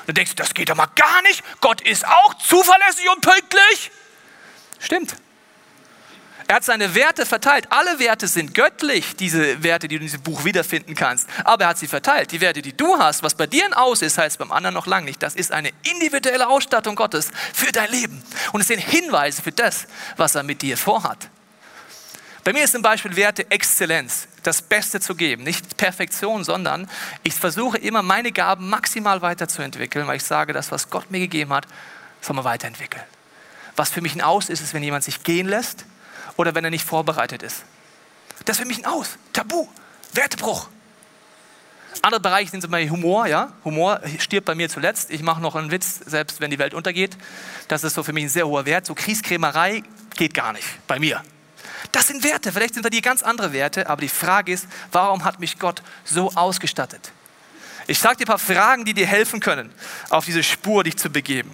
Und 0.01 0.09
du 0.09 0.15
denkst, 0.15 0.35
das 0.35 0.53
geht 0.53 0.69
doch 0.69 0.75
mal 0.75 0.89
gar 0.95 1.23
nicht. 1.23 1.43
Gott 1.61 1.81
ist 1.81 2.07
auch 2.07 2.35
zuverlässig 2.35 3.09
und 3.09 3.21
pünktlich. 3.21 3.91
Stimmt. 4.81 5.15
Er 6.49 6.57
hat 6.57 6.65
seine 6.65 6.95
Werte 6.95 7.25
verteilt. 7.25 7.69
Alle 7.71 7.99
Werte 7.99 8.27
sind 8.27 8.53
göttlich, 8.53 9.17
diese 9.17 9.63
Werte, 9.63 9.87
die 9.89 9.97
du 9.97 10.01
in 10.01 10.07
diesem 10.07 10.23
Buch 10.23 10.45
wiederfinden 10.45 10.95
kannst. 10.95 11.29
Aber 11.45 11.65
er 11.65 11.71
hat 11.71 11.79
sie 11.79 11.87
verteilt. 11.87 12.33
Die 12.33 12.41
Werte, 12.41 12.63
die 12.63 12.77
du 12.77 12.99
hast, 12.99 13.23
was 13.23 13.35
bei 13.35 13.47
dir 13.47 13.65
ein 13.65 13.73
Aus 13.73 14.03
ist, 14.03 14.19
heißt 14.19 14.39
beim 14.39 14.53
anderen 14.53 14.75
noch 14.75 14.87
lange 14.87 15.07
nicht. 15.07 15.23
Das 15.23 15.35
ist 15.35 15.53
eine 15.53 15.71
individuelle 15.85 16.49
Ausstattung 16.49 16.97
Gottes 16.97 17.31
für 17.55 17.71
dein 17.73 17.91
Leben. 17.91 18.23
Und 18.53 18.61
es 18.61 18.67
sind 18.67 18.81
Hinweise 18.81 19.41
für 19.41 19.53
das, 19.53 19.87
was 20.17 20.35
er 20.35 20.43
mit 20.43 20.63
dir 20.63 20.77
vorhat. 20.77 21.31
Bei 22.45 22.53
mir 22.53 22.65
ist 22.65 22.73
zum 22.73 22.83
Beispiel 22.83 23.15
Werte 23.17 23.51
Exzellenz. 23.51 24.27
das 24.43 24.61
Beste 24.61 24.99
zu 24.99 25.15
geben. 25.15 25.45
Nicht 25.45 25.77
Perfektion, 25.77 26.43
sondern 26.43 26.91
ich 27.23 27.35
versuche 27.35 27.79
immer, 27.79 28.03
meine 28.03 28.33
Gaben 28.33 28.69
maximal 28.69 29.23
weiterzuentwickeln, 29.23 30.07
weil 30.09 30.17
ich 30.17 30.25
sage, 30.25 30.53
das, 30.53 30.73
was 30.73 30.91
Gott 30.91 31.13
mir 31.13 31.21
gegeben 31.21 31.53
hat, 31.53 31.67
soll 32.21 32.35
man 32.35 32.45
weiterentwickeln. 32.45 33.05
Was 33.77 33.91
für 33.91 34.01
mich 34.01 34.17
ein 34.17 34.21
Aus 34.21 34.49
ist, 34.49 34.61
ist, 34.61 34.75
wenn 34.75 34.83
jemand 34.83 35.05
sich 35.05 35.23
gehen 35.23 35.49
lässt 35.49 35.87
oder 36.37 36.55
wenn 36.57 36.65
er 36.65 36.71
nicht 36.71 36.85
vorbereitet 36.85 37.43
ist. 37.43 37.63
Das 38.45 38.57
ist 38.57 38.63
für 38.63 38.67
mich 38.67 38.79
ein 38.79 38.87
Aus. 38.87 39.17
Tabu. 39.33 39.69
Wertebruch. 40.13 40.69
Andere 42.03 42.21
Bereiche 42.21 42.51
sind 42.51 42.63
zum 42.63 42.73
Beispiel 42.73 42.91
Humor. 42.91 43.27
Ja? 43.27 43.53
Humor 43.65 44.01
stirbt 44.19 44.47
bei 44.47 44.57
mir 44.57 44.69
zuletzt. 44.69 45.11
Ich 45.11 45.23
mache 45.23 45.41
noch 45.41 45.55
einen 45.55 45.71
Witz, 45.71 46.01
selbst 46.05 46.41
wenn 46.41 46.51
die 46.51 46.59
Welt 46.59 46.75
untergeht. 46.75 47.17
Das 47.69 47.85
ist 47.85 47.95
so 47.95 48.03
für 48.03 48.13
mich 48.13 48.25
ein 48.25 48.29
sehr 48.29 48.49
hoher 48.49 48.67
Wert. 48.67 48.87
So 48.87 48.95
Kriegskrämerei 48.95 49.85
geht 50.17 50.35
gar 50.35 50.53
nicht 50.53 50.67
bei 50.89 50.99
mir. 50.99 51.23
Das 51.93 52.07
sind 52.07 52.25
Werte. 52.25 52.51
Vielleicht 52.53 52.75
sind 52.75 52.83
bei 52.83 52.91
dir 52.91 53.03
ganz 53.03 53.23
andere 53.23 53.53
Werte. 53.53 53.89
Aber 53.89 54.01
die 54.01 54.09
Frage 54.09 54.53
ist, 54.53 54.67
warum 54.91 55.25
hat 55.25 55.39
mich 55.41 55.59
Gott 55.59 55.83
so 56.05 56.33
ausgestattet? 56.33 57.13
Ich 57.87 57.99
sage 57.99 58.17
dir 58.17 58.25
ein 58.25 58.27
paar 58.27 58.39
Fragen, 58.39 58.85
die 58.85 58.95
dir 58.95 59.07
helfen 59.07 59.41
können, 59.41 59.73
auf 60.09 60.25
diese 60.25 60.43
Spur 60.43 60.85
dich 60.85 60.97
zu 60.97 61.11
begeben. 61.11 61.53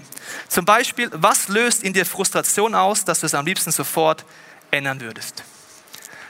Zum 0.49 0.64
Beispiel, 0.64 1.11
was 1.12 1.49
löst 1.49 1.83
in 1.83 1.92
dir 1.92 2.07
Frustration 2.07 2.75
aus, 2.75 3.04
dass 3.04 3.21
du 3.21 3.26
es 3.26 3.35
am 3.35 3.47
liebsten 3.47 3.73
sofort 3.73 4.25
ändern 4.71 5.00
würdest? 5.00 5.42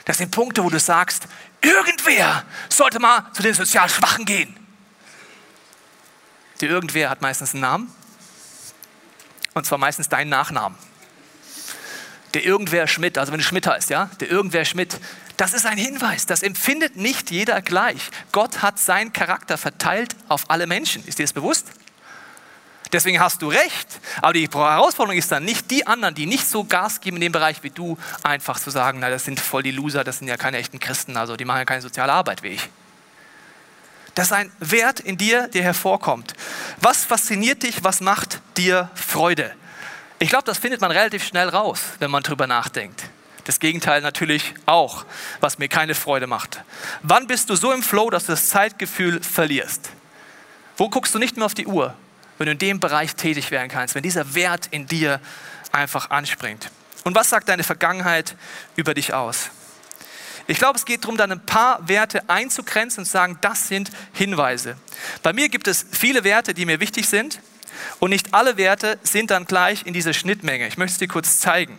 Das 0.05 0.17
sind 0.17 0.31
Punkte, 0.31 0.63
wo 0.63 0.69
du 0.69 0.79
sagst, 0.79 1.27
irgendwer 1.61 2.43
sollte 2.69 2.99
mal 2.99 3.29
zu 3.33 3.43
den 3.43 3.53
sozial 3.53 3.89
Schwachen 3.89 4.25
gehen. 4.25 4.55
Der 6.61 6.69
irgendwer 6.69 7.09
hat 7.09 7.21
meistens 7.21 7.53
einen 7.53 7.61
Namen. 7.61 7.93
Und 9.53 9.65
zwar 9.65 9.77
meistens 9.77 10.09
deinen 10.09 10.29
Nachnamen. 10.29 10.77
Der 12.33 12.45
irgendwer 12.45 12.87
Schmidt, 12.87 13.17
also 13.17 13.31
wenn 13.31 13.39
du 13.39 13.43
Schmidt 13.43 13.65
heißt, 13.65 13.89
ja, 13.89 14.09
der 14.19 14.29
irgendwer 14.29 14.65
Schmidt, 14.65 14.97
das 15.37 15.53
ist 15.53 15.65
ein 15.65 15.77
Hinweis, 15.77 16.25
das 16.25 16.43
empfindet 16.43 16.95
nicht 16.95 17.31
jeder 17.31 17.61
gleich. 17.61 18.09
Gott 18.31 18.61
hat 18.61 18.77
seinen 18.77 19.13
Charakter 19.13 19.57
verteilt 19.57 20.15
auf 20.27 20.49
alle 20.49 20.67
Menschen. 20.67 21.03
Ist 21.05 21.17
dir 21.17 21.23
das 21.23 21.33
bewusst? 21.33 21.67
Deswegen 22.91 23.19
hast 23.19 23.41
du 23.41 23.49
recht. 23.49 23.87
Aber 24.21 24.33
die 24.33 24.47
Herausforderung 24.47 25.17
ist 25.17 25.31
dann 25.31 25.45
nicht 25.45 25.69
die 25.69 25.85
anderen, 25.85 26.15
die 26.15 26.25
nicht 26.25 26.47
so 26.47 26.63
Gas 26.63 27.01
geben 27.01 27.17
in 27.17 27.21
dem 27.21 27.31
Bereich 27.31 27.61
wie 27.63 27.69
du, 27.69 27.97
einfach 28.23 28.59
zu 28.59 28.71
sagen, 28.71 28.99
na, 28.99 29.09
das 29.09 29.25
sind 29.25 29.39
voll 29.39 29.63
die 29.63 29.71
Loser, 29.71 30.03
das 30.03 30.19
sind 30.19 30.27
ja 30.27 30.37
keine 30.37 30.57
echten 30.57 30.79
Christen, 30.79 31.15
also 31.15 31.35
die 31.35 31.45
machen 31.45 31.59
ja 31.59 31.65
keine 31.65 31.81
soziale 31.81 32.11
Arbeit 32.11 32.41
wie 32.41 32.49
ich. 32.49 32.69
Das 34.15 34.27
ist 34.27 34.33
ein 34.33 34.51
Wert 34.59 34.99
in 34.99 35.17
dir, 35.17 35.47
der 35.47 35.63
hervorkommt. 35.63 36.33
Was 36.81 37.05
fasziniert 37.05 37.63
dich? 37.63 37.83
Was 37.83 38.01
macht 38.01 38.41
dir 38.57 38.89
Freude? 38.95 39.55
Ich 40.19 40.29
glaube, 40.29 40.45
das 40.45 40.57
findet 40.57 40.81
man 40.81 40.91
relativ 40.91 41.25
schnell 41.25 41.49
raus, 41.49 41.81
wenn 41.99 42.11
man 42.11 42.23
drüber 42.23 42.47
nachdenkt. 42.47 43.03
Das 43.45 43.59
Gegenteil 43.59 44.01
natürlich 44.01 44.53
auch, 44.65 45.05
was 45.39 45.57
mir 45.57 45.69
keine 45.69 45.95
Freude 45.95 46.27
macht. 46.27 46.61
Wann 47.01 47.25
bist 47.25 47.49
du 47.49 47.55
so 47.55 47.71
im 47.71 47.81
Flow, 47.81 48.09
dass 48.09 48.25
du 48.25 48.33
das 48.33 48.49
Zeitgefühl 48.49 49.21
verlierst? 49.23 49.89
Wo 50.77 50.89
guckst 50.89 51.15
du 51.15 51.19
nicht 51.19 51.37
mehr 51.37 51.45
auf 51.45 51.55
die 51.55 51.65
Uhr? 51.65 51.95
wenn 52.39 52.45
du 52.45 52.53
in 52.53 52.57
dem 52.57 52.79
Bereich 52.79 53.15
tätig 53.15 53.51
werden 53.51 53.69
kannst, 53.69 53.93
wenn 53.93 54.01
dieser 54.01 54.33
Wert 54.33 54.67
in 54.71 54.87
dir 54.87 55.19
einfach 55.71 56.09
anspringt. 56.09 56.71
Und 57.03 57.13
was 57.13 57.29
sagt 57.29 57.49
deine 57.49 57.63
Vergangenheit 57.63 58.35
über 58.75 58.93
dich 58.93 59.13
aus? 59.13 59.49
Ich 60.47 60.57
glaube, 60.57 60.79
es 60.79 60.85
geht 60.85 61.03
darum, 61.03 61.17
dann 61.17 61.31
ein 61.31 61.45
paar 61.45 61.87
Werte 61.87 62.27
einzugrenzen 62.27 63.01
und 63.01 63.05
zu 63.05 63.11
sagen, 63.11 63.37
das 63.41 63.67
sind 63.67 63.91
Hinweise. 64.13 64.77
Bei 65.21 65.31
mir 65.31 65.49
gibt 65.49 65.67
es 65.67 65.85
viele 65.91 66.23
Werte, 66.23 66.53
die 66.53 66.65
mir 66.65 66.79
wichtig 66.79 67.07
sind 67.07 67.39
und 67.99 68.09
nicht 68.09 68.33
alle 68.33 68.57
Werte 68.57 68.99
sind 69.03 69.31
dann 69.31 69.45
gleich 69.45 69.85
in 69.85 69.93
dieser 69.93 70.13
Schnittmenge. 70.13 70.67
Ich 70.67 70.77
möchte 70.77 70.93
es 70.93 70.99
dir 70.99 71.07
kurz 71.07 71.39
zeigen. 71.39 71.77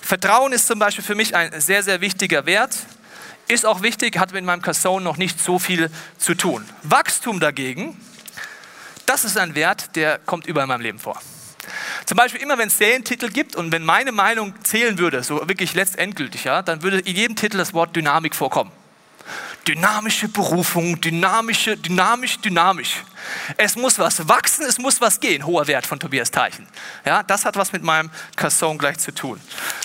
Vertrauen 0.00 0.52
ist 0.52 0.66
zum 0.66 0.78
Beispiel 0.78 1.04
für 1.04 1.14
mich 1.14 1.34
ein 1.34 1.60
sehr, 1.60 1.82
sehr 1.82 2.00
wichtiger 2.00 2.46
Wert. 2.46 2.76
Ist 3.46 3.66
auch 3.66 3.82
wichtig, 3.82 4.18
hat 4.18 4.32
mit 4.32 4.44
meinem 4.44 4.62
Casson 4.62 5.02
noch 5.02 5.16
nicht 5.16 5.42
so 5.42 5.58
viel 5.58 5.90
zu 6.18 6.34
tun. 6.34 6.64
Wachstum 6.82 7.40
dagegen 7.40 7.98
das 9.06 9.24
ist 9.24 9.36
ein 9.36 9.54
Wert, 9.54 9.96
der 9.96 10.18
kommt 10.18 10.46
überall 10.46 10.64
in 10.64 10.68
meinem 10.68 10.80
Leben 10.80 10.98
vor. 10.98 11.20
Zum 12.06 12.16
Beispiel 12.16 12.40
immer, 12.40 12.58
wenn 12.58 12.68
es 12.68 12.78
Serientitel 12.78 13.28
gibt 13.28 13.56
und 13.56 13.72
wenn 13.72 13.84
meine 13.84 14.12
Meinung 14.12 14.54
zählen 14.64 14.98
würde, 14.98 15.22
so 15.22 15.36
wirklich 15.48 15.74
letztendgültig, 15.74 16.44
ja, 16.44 16.62
dann 16.62 16.82
würde 16.82 17.00
in 17.00 17.14
jedem 17.14 17.36
Titel 17.36 17.56
das 17.56 17.72
Wort 17.72 17.96
Dynamik 17.96 18.34
vorkommen. 18.34 18.70
Dynamische 19.66 20.28
Berufung, 20.28 21.00
dynamische, 21.00 21.76
dynamisch, 21.76 22.38
dynamisch. 22.38 23.02
Es 23.56 23.76
muss 23.76 23.98
was 23.98 24.28
wachsen, 24.28 24.66
es 24.66 24.78
muss 24.78 25.00
was 25.00 25.20
gehen. 25.20 25.46
Hoher 25.46 25.66
Wert 25.66 25.86
von 25.86 25.98
Tobias 25.98 26.30
Teichen. 26.30 26.66
Ja, 27.04 27.22
das 27.22 27.44
hat 27.44 27.56
was 27.56 27.72
mit 27.72 27.82
meinem 27.82 28.10
Casson 28.36 28.76
gleich 28.76 28.98
zu 28.98 29.12
tun. 29.12 29.40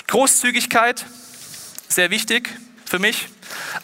Großzügigkeit, 0.08 1.06
sehr 1.88 2.10
wichtig 2.10 2.50
für 2.86 3.00
mich. 3.00 3.30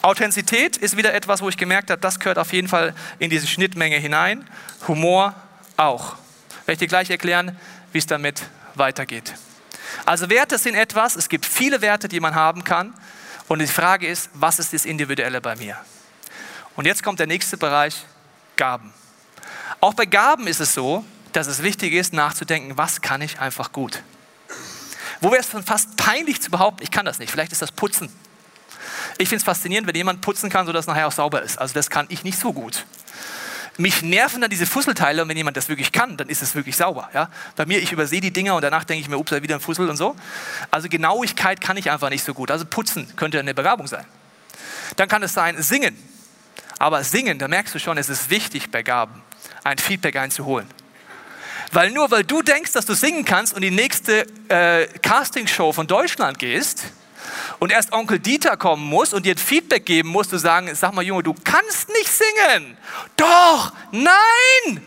Authentizität 0.02 0.76
ist 0.76 0.96
wieder 0.96 1.14
etwas, 1.14 1.40
wo 1.40 1.48
ich 1.48 1.56
gemerkt 1.56 1.90
habe, 1.90 2.00
das 2.00 2.20
gehört 2.20 2.38
auf 2.38 2.52
jeden 2.52 2.68
Fall 2.68 2.94
in 3.18 3.30
diese 3.30 3.46
Schnittmenge 3.46 3.96
hinein. 3.96 4.46
Humor 4.88 5.34
auch. 5.76 6.16
Werde 6.66 6.72
ich 6.72 6.78
dir 6.78 6.88
gleich 6.88 7.10
erklären, 7.10 7.58
wie 7.92 7.98
es 7.98 8.06
damit 8.06 8.42
weitergeht. 8.74 9.34
Also 10.04 10.28
Werte 10.28 10.58
sind 10.58 10.74
etwas, 10.74 11.16
es 11.16 11.28
gibt 11.28 11.46
viele 11.46 11.80
Werte, 11.80 12.08
die 12.08 12.20
man 12.20 12.34
haben 12.34 12.64
kann. 12.64 12.92
Und 13.48 13.60
die 13.60 13.66
Frage 13.66 14.06
ist, 14.06 14.30
was 14.34 14.58
ist 14.58 14.72
das 14.72 14.84
Individuelle 14.84 15.40
bei 15.40 15.56
mir? 15.56 15.76
Und 16.74 16.86
jetzt 16.86 17.02
kommt 17.02 17.20
der 17.20 17.26
nächste 17.26 17.56
Bereich, 17.56 18.04
Gaben. 18.56 18.92
Auch 19.80 19.94
bei 19.94 20.06
Gaben 20.06 20.46
ist 20.46 20.60
es 20.60 20.74
so, 20.74 21.04
dass 21.32 21.46
es 21.46 21.62
wichtig 21.62 21.92
ist, 21.92 22.12
nachzudenken, 22.12 22.76
was 22.78 23.00
kann 23.00 23.20
ich 23.20 23.38
einfach 23.40 23.72
gut? 23.72 24.02
Wo 25.20 25.30
wäre 25.30 25.40
es 25.40 25.48
fast 25.64 25.96
peinlich 25.96 26.40
zu 26.42 26.50
behaupten, 26.50 26.82
ich 26.82 26.90
kann 26.90 27.06
das 27.06 27.18
nicht. 27.18 27.30
Vielleicht 27.30 27.52
ist 27.52 27.62
das 27.62 27.72
Putzen. 27.72 28.10
Ich 29.18 29.28
finde 29.28 29.40
es 29.40 29.44
faszinierend, 29.44 29.86
wenn 29.88 29.94
jemand 29.94 30.20
putzen 30.20 30.50
kann, 30.50 30.66
sodass 30.66 30.84
es 30.84 30.86
nachher 30.86 31.06
auch 31.06 31.12
sauber 31.12 31.42
ist. 31.42 31.58
Also 31.58 31.74
das 31.74 31.90
kann 31.90 32.06
ich 32.08 32.24
nicht 32.24 32.38
so 32.38 32.52
gut. 32.52 32.84
Mich 33.78 34.02
nerven 34.02 34.40
dann 34.40 34.50
diese 34.50 34.64
Fusselteile 34.64 35.22
und 35.22 35.28
wenn 35.28 35.36
jemand 35.36 35.56
das 35.56 35.68
wirklich 35.68 35.92
kann, 35.92 36.16
dann 36.16 36.28
ist 36.28 36.42
es 36.42 36.54
wirklich 36.54 36.76
sauber. 36.76 37.10
Ja? 37.12 37.28
Bei 37.56 37.66
mir, 37.66 37.78
ich 37.82 37.92
übersehe 37.92 38.20
die 38.20 38.30
Dinger 38.30 38.54
und 38.54 38.62
danach 38.62 38.84
denke 38.84 39.02
ich 39.02 39.08
mir, 39.08 39.18
ups, 39.18 39.30
da 39.30 39.42
wieder 39.42 39.56
ein 39.56 39.60
Fussel 39.60 39.90
und 39.90 39.96
so. 39.96 40.16
Also 40.70 40.88
Genauigkeit 40.88 41.60
kann 41.60 41.76
ich 41.76 41.90
einfach 41.90 42.08
nicht 42.08 42.24
so 42.24 42.32
gut. 42.32 42.50
Also 42.50 42.64
putzen 42.64 43.06
könnte 43.16 43.38
eine 43.38 43.52
Begabung 43.52 43.86
sein. 43.86 44.04
Dann 44.96 45.08
kann 45.08 45.22
es 45.22 45.34
sein, 45.34 45.60
singen. 45.62 45.96
Aber 46.78 47.04
singen, 47.04 47.38
da 47.38 47.48
merkst 47.48 47.74
du 47.74 47.78
schon, 47.78 47.98
es 47.98 48.08
ist 48.08 48.30
wichtig 48.30 48.70
bei 48.70 48.82
Gaben, 48.82 49.22
ein 49.64 49.78
Feedback 49.78 50.16
einzuholen. 50.16 50.66
Weil 51.72 51.90
nur 51.90 52.10
weil 52.10 52.24
du 52.24 52.42
denkst, 52.42 52.72
dass 52.72 52.86
du 52.86 52.94
singen 52.94 53.24
kannst 53.24 53.54
und 53.54 53.62
die 53.62 53.70
nächste 53.70 54.26
äh, 54.48 54.86
Castingshow 55.02 55.72
von 55.72 55.86
Deutschland 55.86 56.38
gehst, 56.38 56.84
und 57.58 57.72
erst 57.72 57.92
Onkel 57.92 58.18
Dieter 58.18 58.56
kommen 58.56 58.84
muss 58.84 59.12
und 59.12 59.24
dir 59.24 59.34
ein 59.34 59.38
Feedback 59.38 59.86
geben 59.86 60.08
muss, 60.08 60.28
du 60.28 60.38
sagen, 60.38 60.74
sag 60.74 60.92
mal 60.92 61.02
Junge, 61.02 61.22
du 61.22 61.34
kannst 61.44 61.88
nicht 61.88 62.08
singen. 62.08 62.76
Doch, 63.16 63.72
nein. 63.92 64.82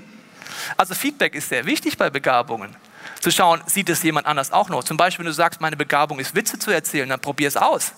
Also 0.78 0.94
Feedback 0.94 1.36
ist 1.36 1.50
sehr 1.50 1.66
wichtig 1.66 1.98
bei 1.98 2.10
Begabungen. 2.10 2.76
Zu 3.22 3.32
schauen, 3.32 3.62
sieht 3.66 3.90
es 3.90 4.04
jemand 4.04 4.28
anders 4.28 4.52
auch 4.52 4.70
noch. 4.70 4.84
Zum 4.84 4.98
Beispiel, 4.98 5.26
wenn 5.26 5.32
du 5.32 5.34
sagst, 5.34 5.60
meine 5.62 5.76
Begabung 5.76 6.20
ist 6.20 6.36
Witze 6.36 6.58
zu 6.58 6.72
erzählen, 6.72 7.10
dann 7.10 7.20
probier 7.20 7.48
es 7.48 7.58
aus. 7.58 7.92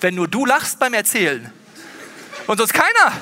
Wenn 0.00 0.14
nur 0.14 0.28
du 0.28 0.46
lachst 0.46 0.78
beim 0.78 0.94
Erzählen 0.94 1.52
und 2.46 2.58
sonst 2.58 2.72
keiner, 2.72 3.12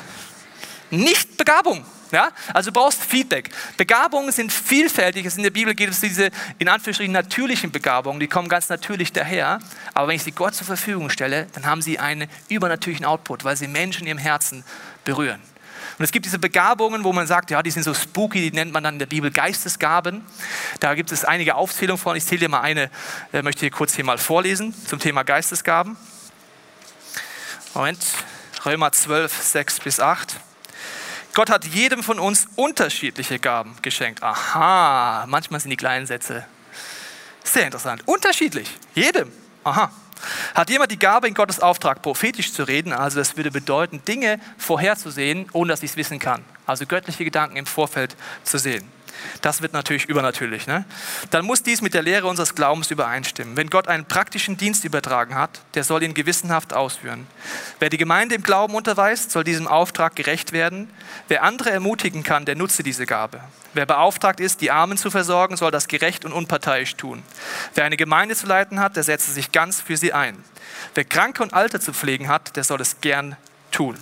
nicht 0.91 1.37
Begabung. 1.37 1.85
Ja? 2.14 2.30
Also 2.54 2.71
du 2.71 2.80
brauchst 2.80 3.02
Feedback. 3.02 3.50
Begabungen 3.76 4.33
sind 4.33 4.52
vielfältig. 4.52 5.26
In 5.37 5.42
der 5.42 5.50
Bibel 5.50 5.75
gibt 5.75 5.92
es 5.92 6.00
diese 6.00 6.30
in 6.59 6.68
Anführungsstrichen 6.68 7.12
natürlichen 7.12 7.73
Begabungen, 7.73 8.21
die 8.21 8.28
kommen 8.28 8.49
ganz 8.49 8.68
natürlich 8.68 9.12
daher. 9.12 9.59
Aber 9.92 10.09
wenn 10.09 10.16
ich 10.16 10.23
sie 10.23 10.33
Gott 10.33 10.54
zur 10.54 10.66
Verfügung 10.66 11.11
stelle, 11.11 11.49
dann 11.54 11.66
haben 11.66 11.83
sie 11.83 11.99
einen 11.99 12.28
übernatürlichen 12.49 13.04
Output, 13.04 13.44
weil 13.44 13.56
sie 13.56 13.66
Menschen 13.66 14.02
in 14.02 14.09
ihrem 14.09 14.18
Herzen 14.18 14.64
berühren. 15.04 15.40
Und 15.99 16.04
es 16.04 16.12
gibt 16.12 16.25
diese 16.25 16.38
Begabungen, 16.38 17.04
wo 17.04 17.12
man 17.12 17.26
sagt, 17.26 17.50
ja, 17.50 17.62
die 17.62 17.71
sind 17.71 17.83
so 17.83 17.94
spooky, 17.94 18.50
die 18.50 18.56
nennt 18.56 18.73
man 18.73 18.83
dann 18.83 18.94
in 18.94 18.99
der 18.99 19.06
Bibel 19.06 19.30
Geistesgaben. 19.30 20.25
Da 20.80 20.94
gibt 20.94 21.12
es 21.12 21.25
einige 21.25 21.56
Aufzählungen 21.56 22.00
von. 22.00 22.16
Ich 22.16 22.25
zähle 22.25 22.40
dir 22.40 22.49
mal 22.49 22.62
eine, 22.62 22.90
äh, 23.33 23.42
möchte 23.42 23.66
ich 23.66 23.73
kurz 23.73 23.94
hier 23.94 24.04
mal 24.04 24.18
vorlesen 24.18 24.75
zum 24.87 24.99
Thema 24.99 25.23
Geistesgaben. 25.23 25.97
Moment, 27.75 28.04
Römer 28.64 28.92
12, 28.92 29.42
6 29.42 29.80
bis 29.80 30.00
8. 30.00 30.37
Gott 31.35 31.50
hat 31.50 31.64
jedem 31.64 32.03
von 32.03 32.21
uns 32.21 32.47
unterschiedliche 32.55 33.41
Gaben 33.41 33.76
geschenkt. 33.83 34.23
Aha, 34.23 35.26
manchmal 35.26 35.61
sind 35.61 35.71
die 35.71 35.76
kleinen 35.76 36.07
Sätze 36.07 36.47
sehr 37.43 37.64
interessant. 37.64 38.03
Unterschiedlich, 38.07 38.69
jedem. 38.95 39.31
Aha. 39.64 39.91
Hat 40.55 40.71
jemand 40.71 40.91
die 40.91 40.99
Gabe 40.99 41.29
in 41.29 41.35
Gottes 41.35 41.61
Auftrag, 41.61 42.00
prophetisch 42.03 42.53
zu 42.53 42.62
reden? 42.62 42.93
Also 42.93 43.19
das 43.19 43.37
würde 43.37 43.50
bedeuten, 43.50 44.03
Dinge 44.05 44.41
vorherzusehen, 44.57 45.47
ohne 45.53 45.71
dass 45.71 45.83
ich 45.83 45.91
es 45.91 45.97
wissen 45.97 46.19
kann. 46.19 46.45
Also 46.67 46.87
göttliche 46.87 47.25
Gedanken 47.25 47.57
im 47.57 47.67
Vorfeld 47.67 48.17
zu 48.45 48.59
sehen. 48.59 48.88
Das 49.40 49.62
wird 49.62 49.73
natürlich 49.73 50.06
übernatürlich. 50.06 50.66
Ne? 50.66 50.85
Dann 51.30 51.44
muss 51.44 51.62
dies 51.62 51.80
mit 51.80 51.94
der 51.94 52.02
Lehre 52.02 52.26
unseres 52.26 52.54
Glaubens 52.54 52.90
übereinstimmen. 52.90 53.56
Wenn 53.56 53.71
Gott 53.71 53.88
einen 53.88 54.04
praktischen 54.04 54.56
Dienst 54.56 54.85
übertragen 54.85 55.35
hat, 55.35 55.61
der 55.75 55.85
soll 55.85 56.02
ihn 56.02 56.14
gewissenhaft 56.14 56.73
ausführen. 56.73 57.26
Wer 57.78 57.90
die 57.90 57.97
Gemeinde 57.97 58.35
im 58.35 58.42
Glauben 58.42 58.75
unterweist, 58.75 59.30
soll 59.30 59.44
diesem 59.44 59.66
Auftrag 59.66 60.16
gerecht 60.16 60.52
werden. 60.52 60.88
Wer 61.28 61.42
andere 61.42 61.71
ermutigen 61.71 62.23
kann, 62.23 62.44
der 62.44 62.56
nutze 62.56 62.83
diese 62.83 63.06
Gabe. 63.06 63.40
Wer 63.75 63.87
beauftragt 63.87 64.40
ist, 64.40 64.61
die 64.61 64.71
Armen 64.71 64.97
zu 64.97 65.11
versorgen, 65.11 65.56
soll 65.56 65.71
das 65.71 65.88
gerecht 65.88 66.25
und 66.25 66.33
unparteiisch 66.33 66.94
tun. 66.97 67.23
Wer 67.75 67.85
eine 67.85 67.97
Gemeinde 67.97 68.37
zu 68.37 68.47
leiten 68.47 68.78
hat, 68.78 68.97
der 68.97 69.02
setze 69.02 69.33
sich 69.33 69.52
ganz 69.52 69.80
für 69.80 69.97
sie 69.97 70.12
ein. 70.12 70.42
Wer 70.94 71.04
Kranke 71.04 71.42
und 71.42 71.54
Alte 71.54 71.80
zu 71.80 71.92
pflegen 71.92 72.28
hat, 72.28 72.56
der 72.56 72.64
soll 72.64 72.80
es 72.80 73.00
gern 73.00 73.37
tun. 73.73 73.99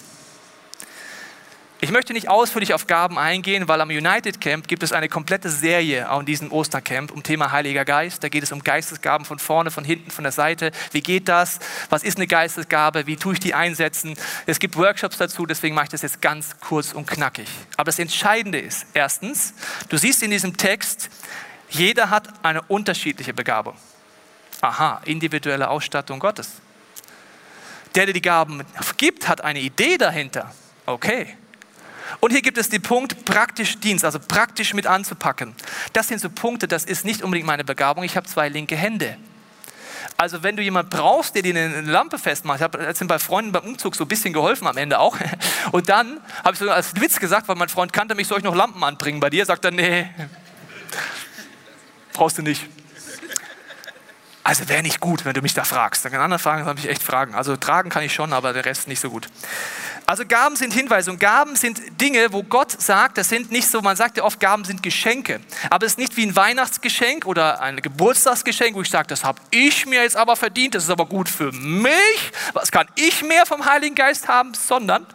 Ich 1.85 1.91
möchte 1.91 2.12
nicht 2.12 2.29
ausführlich 2.29 2.75
auf 2.75 2.87
Gaben 2.87 3.19
eingehen, 3.19 3.67
weil 3.67 3.81
am 3.81 3.89
United 3.89 4.41
Camp 4.41 4.69
gibt 4.69 4.85
es 4.85 4.93
eine 4.93 5.09
komplette 5.09 5.51
Serie 5.51 6.09
an 6.09 6.25
diesem 6.25 6.53
Ostercamp 6.53 7.11
um 7.11 7.25
Thema 7.25 7.51
Heiliger 7.51 7.85
Geist. 7.85 8.23
Da 8.23 8.29
geht 8.29 8.45
es 8.45 8.53
um 8.53 8.62
Geistesgaben 8.62 9.27
von 9.27 9.41
vorne, 9.41 9.73
von 9.73 9.85
hinten, 9.85 10.12
von 10.12 10.23
der 10.23 10.31
Seite. 10.31 10.71
Wie 10.93 11.01
geht 11.01 11.27
das? 11.27 11.59
Was 11.91 12.05
ist 12.05 12.19
eine 12.19 12.29
Geistesgabe? 12.29 13.09
Wie 13.09 13.17
tue 13.17 13.33
ich 13.33 13.41
die 13.41 13.53
einsetzen? 13.53 14.15
Es 14.47 14.61
gibt 14.61 14.77
Workshops 14.77 15.19
dazu, 15.19 15.45
deswegen 15.45 15.75
mache 15.75 15.87
ich 15.87 15.91
das 15.91 16.03
jetzt 16.03 16.23
ganz 16.23 16.51
kurz 16.61 16.93
und 16.93 17.09
knackig. 17.09 17.49
Aber 17.77 17.87
das 17.87 17.99
Entscheidende 17.99 18.61
ist, 18.61 18.87
erstens, 18.95 19.53
du 19.89 19.97
siehst 19.97 20.23
in 20.23 20.31
diesem 20.31 20.57
Text, 20.57 21.11
jeder 21.69 22.11
hat 22.11 22.29
eine 22.45 22.62
unterschiedliche 22.62 23.35
Begabung. 23.35 23.75
Aha, 24.61 25.03
individuelle 25.05 25.69
Ausstattung 25.69 26.21
Gottes. 26.21 26.49
Der, 27.97 28.07
der 28.07 28.15
die 28.15 28.23
Gaben 28.23 28.62
gibt, 28.99 29.27
hat 29.27 29.41
eine 29.41 29.59
Idee 29.59 29.99
dahinter. 29.99 30.55
Okay, 30.87 31.37
und 32.25 32.31
hier 32.31 32.41
gibt 32.41 32.57
es 32.57 32.69
den 32.69 32.83
Punkt 32.83 33.25
praktisch 33.25 33.81
Dienst, 33.81 34.05
also 34.05 34.21
praktisch 34.21 34.75
mit 34.75 34.87
anzupacken. 34.87 35.57
Das 35.93 36.07
sind 36.07 36.21
so 36.21 36.31
Punkte, 36.31 36.69
das 36.69 36.85
ist 36.85 37.05
nicht 37.05 37.21
unbedingt 37.21 37.49
meine 37.49 37.64
Begabung. 37.64 38.05
Ich 38.05 38.17
habe 38.17 38.29
zwei 38.29 38.49
linke 38.49 38.76
Hände. 38.76 39.17
Also 40.17 40.45
wenn 40.45 40.57
du 40.57 40.62
jemanden 40.62 40.91
brauchst, 40.91 41.35
der 41.35 41.43
dir 41.43 41.52
eine 41.52 41.81
Lampe 41.81 42.21
festmacht, 42.21 42.59
ich 42.59 42.62
habe 42.62 42.81
jetzt 42.81 43.05
bei 43.09 43.19
Freunden 43.19 43.50
beim 43.50 43.64
Umzug 43.64 43.97
so 43.97 44.05
ein 44.05 44.09
bisschen 44.09 44.33
geholfen 44.33 44.69
am 44.69 44.76
Ende 44.76 45.00
auch. 45.00 45.17
Und 45.73 45.88
dann 45.88 46.21
habe 46.45 46.52
ich 46.52 46.61
so 46.61 46.71
als 46.71 46.95
Witz 47.00 47.19
gesagt, 47.19 47.49
weil 47.49 47.57
mein 47.57 47.69
Freund 47.69 47.93
kannte 47.93 48.14
mich, 48.14 48.29
soll 48.29 48.38
ich 48.38 48.45
noch 48.45 48.55
Lampen 48.55 48.85
anbringen 48.85 49.19
bei 49.19 49.29
dir? 49.29 49.45
Sagt 49.45 49.64
er, 49.64 49.73
nee, 49.73 50.09
brauchst 52.12 52.38
du 52.38 52.43
nicht. 52.43 52.69
Also 54.45 54.69
wäre 54.69 54.83
nicht 54.83 55.00
gut, 55.00 55.25
wenn 55.25 55.35
du 55.35 55.43
mich 55.43 55.55
da 55.55 55.64
fragst. 55.64 56.05
Dann 56.05 56.12
kann 56.12 56.21
andere 56.21 56.38
fragen, 56.38 56.67
habe 56.67 56.79
ich 56.79 56.88
echt 56.88 57.02
Fragen. 57.02 57.35
Also 57.35 57.57
tragen 57.57 57.91
kann 57.91 58.05
ich 58.05 58.14
schon, 58.14 58.33
aber 58.33 58.52
der 58.52 58.64
Rest 58.64 58.87
nicht 58.87 59.00
so 59.00 59.11
gut. 59.11 59.26
Also 60.12 60.26
Gaben 60.26 60.57
sind 60.57 60.75
Hinweise 60.75 61.11
und 61.11 61.19
Gaben 61.19 61.57
sind 61.57 61.81
Dinge, 61.99 62.35
wo 62.35 62.42
Gott 62.42 62.71
sagt, 62.71 63.16
das 63.16 63.31
sind 63.31 63.50
nicht 63.50 63.66
so, 63.66 63.81
man 63.81 63.97
sagt 63.97 64.19
ja 64.19 64.25
oft, 64.25 64.38
Gaben 64.38 64.62
sind 64.62 64.83
Geschenke. 64.83 65.40
Aber 65.71 65.87
es 65.87 65.92
ist 65.92 65.99
nicht 65.99 66.19
wie 66.19 66.26
ein 66.26 66.37
Weihnachtsgeschenk 66.37 67.25
oder 67.25 67.62
ein 67.62 67.81
Geburtstagsgeschenk, 67.81 68.76
wo 68.76 68.83
ich 68.83 68.90
sage, 68.90 69.09
das 69.09 69.25
habe 69.25 69.40
ich 69.50 69.87
mir 69.87 70.02
jetzt 70.02 70.19
aber 70.19 70.37
verdient, 70.37 70.75
das 70.75 70.85
ist 70.85 70.90
aber 70.90 71.07
gut 71.07 71.31
für 71.31 71.50
mich. 71.52 72.31
Was 72.52 72.71
kann 72.71 72.88
ich 72.95 73.23
mehr 73.23 73.47
vom 73.47 73.64
Heiligen 73.64 73.95
Geist 73.95 74.28
haben? 74.28 74.52
Sondern 74.52 75.07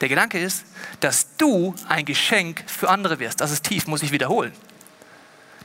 der 0.00 0.08
Gedanke 0.08 0.38
ist, 0.38 0.64
dass 1.00 1.34
du 1.36 1.74
ein 1.88 2.04
Geschenk 2.04 2.62
für 2.68 2.88
andere 2.88 3.18
wirst. 3.18 3.40
Das 3.40 3.50
ist 3.50 3.64
tief, 3.64 3.88
muss 3.88 4.04
ich 4.04 4.12
wiederholen. 4.12 4.52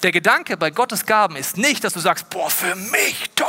Der 0.02 0.12
Gedanke 0.12 0.58
bei 0.58 0.72
Gottes 0.72 1.06
Gaben 1.06 1.36
ist 1.36 1.58
nicht, 1.58 1.84
dass 1.84 1.94
du 1.94 2.00
sagst, 2.00 2.28
boah, 2.32 2.50
für 2.50 2.74
mich 2.74 3.30
toll, 3.36 3.48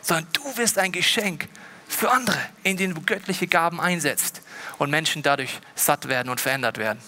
sondern 0.00 0.28
du 0.32 0.56
wirst 0.58 0.78
ein 0.78 0.92
Geschenk 0.92 1.48
für 1.88 2.10
andere, 2.10 2.38
in 2.62 2.76
denen 2.76 2.94
du 2.94 3.00
göttliche 3.00 3.46
Gaben 3.46 3.80
einsetzt 3.80 4.42
und 4.78 4.90
Menschen 4.90 5.22
dadurch 5.22 5.60
satt 5.74 6.08
werden 6.08 6.28
und 6.28 6.40
verändert 6.40 6.78
werden. 6.78 7.00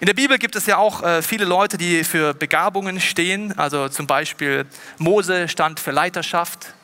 In 0.00 0.06
der 0.06 0.14
Bibel 0.14 0.38
gibt 0.38 0.56
es 0.56 0.66
ja 0.66 0.78
auch 0.78 1.02
äh, 1.02 1.22
viele 1.22 1.44
Leute, 1.44 1.78
die 1.78 2.02
für 2.02 2.34
Begabungen 2.34 3.00
stehen. 3.00 3.56
Also 3.56 3.88
zum 3.88 4.06
Beispiel 4.06 4.66
Mose 4.98 5.48
stand 5.48 5.78
für 5.78 5.92
Leiterschaft, 5.92 6.74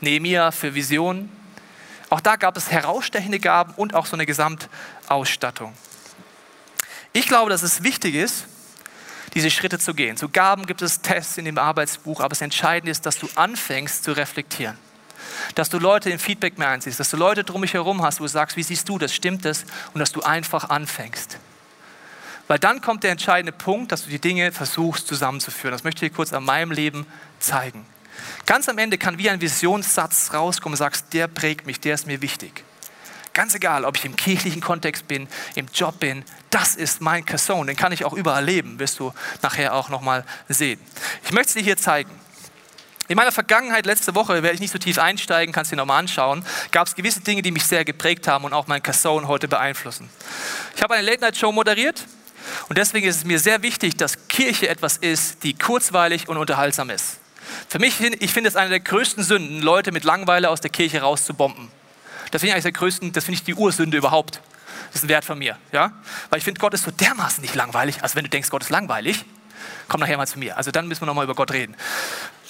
Nehemiah 0.00 0.50
für 0.52 0.74
Vision. 0.74 1.30
Auch 2.08 2.20
da 2.20 2.36
gab 2.36 2.56
es 2.56 2.70
herausstechende 2.70 3.40
Gaben 3.40 3.74
und 3.74 3.94
auch 3.94 4.06
so 4.06 4.16
eine 4.16 4.26
Gesamtausstattung. 4.26 5.74
Ich 7.12 7.26
glaube, 7.26 7.50
dass 7.50 7.62
es 7.62 7.82
wichtig 7.82 8.14
ist, 8.14 8.46
diese 9.34 9.50
Schritte 9.50 9.78
zu 9.78 9.92
gehen. 9.92 10.16
Zu 10.16 10.30
Gaben 10.30 10.66
gibt 10.66 10.80
es 10.80 11.02
Tests 11.02 11.36
in 11.36 11.44
dem 11.44 11.58
Arbeitsbuch, 11.58 12.20
aber 12.20 12.30
das 12.30 12.40
Entscheidende 12.40 12.90
ist, 12.90 13.04
dass 13.04 13.18
du 13.18 13.28
anfängst 13.34 14.04
zu 14.04 14.12
reflektieren 14.12 14.78
dass 15.54 15.70
du 15.70 15.78
Leute 15.78 16.10
im 16.10 16.18
Feedback 16.18 16.58
mehr 16.58 16.68
einziehst, 16.68 17.00
dass 17.00 17.10
du 17.10 17.16
Leute 17.16 17.44
drum 17.44 17.62
dich 17.62 17.74
herum 17.74 18.02
hast, 18.02 18.20
wo 18.20 18.24
du 18.24 18.28
sagst, 18.28 18.56
wie 18.56 18.62
siehst 18.62 18.88
du 18.88 18.98
das, 18.98 19.14
stimmt 19.14 19.44
das? 19.44 19.64
Und 19.94 20.00
dass 20.00 20.12
du 20.12 20.22
einfach 20.22 20.70
anfängst. 20.70 21.38
Weil 22.48 22.58
dann 22.58 22.80
kommt 22.80 23.04
der 23.04 23.12
entscheidende 23.12 23.52
Punkt, 23.52 23.92
dass 23.92 24.04
du 24.04 24.10
die 24.10 24.18
Dinge 24.18 24.52
versuchst 24.52 25.06
zusammenzuführen. 25.06 25.72
Das 25.72 25.84
möchte 25.84 26.04
ich 26.04 26.10
dir 26.10 26.16
kurz 26.16 26.32
an 26.32 26.44
meinem 26.44 26.70
Leben 26.70 27.06
zeigen. 27.38 27.86
Ganz 28.46 28.68
am 28.68 28.78
Ende 28.78 28.98
kann 28.98 29.18
wie 29.18 29.30
ein 29.30 29.40
Visionssatz 29.40 30.34
rauskommen 30.34 30.74
und 30.74 30.78
sagst, 30.78 31.06
der 31.12 31.28
prägt 31.28 31.66
mich, 31.66 31.80
der 31.80 31.94
ist 31.94 32.06
mir 32.06 32.20
wichtig. 32.20 32.64
Ganz 33.32 33.54
egal, 33.54 33.86
ob 33.86 33.96
ich 33.96 34.04
im 34.04 34.16
kirchlichen 34.16 34.60
Kontext 34.60 35.08
bin, 35.08 35.26
im 35.54 35.66
Job 35.72 35.98
bin, 36.00 36.22
das 36.50 36.74
ist 36.76 37.00
mein 37.00 37.24
Kasson, 37.24 37.66
den 37.66 37.76
kann 37.76 37.92
ich 37.92 38.04
auch 38.04 38.12
überall 38.12 38.44
leben, 38.44 38.78
wirst 38.78 38.98
du 38.98 39.14
nachher 39.40 39.74
auch 39.74 39.88
nochmal 39.88 40.24
sehen. 40.48 40.78
Ich 41.24 41.32
möchte 41.32 41.48
es 41.48 41.54
dir 41.54 41.62
hier 41.62 41.76
zeigen. 41.78 42.10
In 43.12 43.16
meiner 43.16 43.30
Vergangenheit, 43.30 43.84
letzte 43.84 44.14
Woche, 44.14 44.42
werde 44.42 44.54
ich 44.54 44.60
nicht 44.60 44.70
so 44.70 44.78
tief 44.78 44.96
einsteigen, 44.98 45.52
kannst 45.52 45.70
du 45.70 45.76
dir 45.76 45.82
nochmal 45.82 45.98
anschauen, 45.98 46.46
gab 46.70 46.86
es 46.86 46.94
gewisse 46.94 47.20
Dinge, 47.20 47.42
die 47.42 47.50
mich 47.50 47.66
sehr 47.66 47.84
geprägt 47.84 48.26
haben 48.26 48.46
und 48.46 48.54
auch 48.54 48.68
mein 48.68 48.82
Casson 48.82 49.28
heute 49.28 49.48
beeinflussen. 49.48 50.08
Ich 50.74 50.82
habe 50.82 50.94
eine 50.94 51.06
Late-Night-Show 51.06 51.52
moderiert 51.52 52.06
und 52.70 52.78
deswegen 52.78 53.06
ist 53.06 53.16
es 53.16 53.24
mir 53.26 53.38
sehr 53.38 53.60
wichtig, 53.60 53.98
dass 53.98 54.28
Kirche 54.28 54.66
etwas 54.66 54.96
ist, 54.96 55.44
die 55.44 55.52
kurzweilig 55.52 56.30
und 56.30 56.38
unterhaltsam 56.38 56.88
ist. 56.88 57.18
Für 57.68 57.78
mich, 57.78 58.00
ich 58.00 58.32
finde 58.32 58.48
es 58.48 58.56
eine 58.56 58.70
der 58.70 58.80
größten 58.80 59.22
Sünden, 59.22 59.60
Leute 59.60 59.92
mit 59.92 60.04
Langweile 60.04 60.48
aus 60.48 60.62
der 60.62 60.70
Kirche 60.70 61.02
rauszubomben. 61.02 61.68
Das 62.30 62.40
finde 62.40 62.46
ich 62.46 62.52
eigentlich 62.54 62.62
der 62.62 62.72
größten, 62.72 63.12
das 63.12 63.24
finde 63.26 63.36
ich 63.36 63.44
die 63.44 63.54
Ursünde 63.54 63.98
überhaupt. 63.98 64.40
Das 64.86 65.02
ist 65.02 65.04
ein 65.04 65.10
Wert 65.10 65.26
von 65.26 65.38
mir, 65.38 65.58
ja? 65.70 65.92
Weil 66.30 66.38
ich 66.38 66.44
finde, 66.44 66.60
Gott 66.62 66.72
ist 66.72 66.84
so 66.84 66.90
dermaßen 66.90 67.42
nicht 67.42 67.56
langweilig. 67.56 68.02
Also 68.02 68.16
wenn 68.16 68.24
du 68.24 68.30
denkst, 68.30 68.48
Gott 68.48 68.62
ist 68.62 68.70
langweilig, 68.70 69.26
komm 69.88 70.00
nachher 70.00 70.16
mal 70.16 70.26
zu 70.26 70.38
mir. 70.38 70.56
Also 70.56 70.70
dann 70.70 70.88
müssen 70.88 71.02
wir 71.02 71.06
nochmal 71.06 71.24
über 71.24 71.34
Gott 71.34 71.52
reden. 71.52 71.76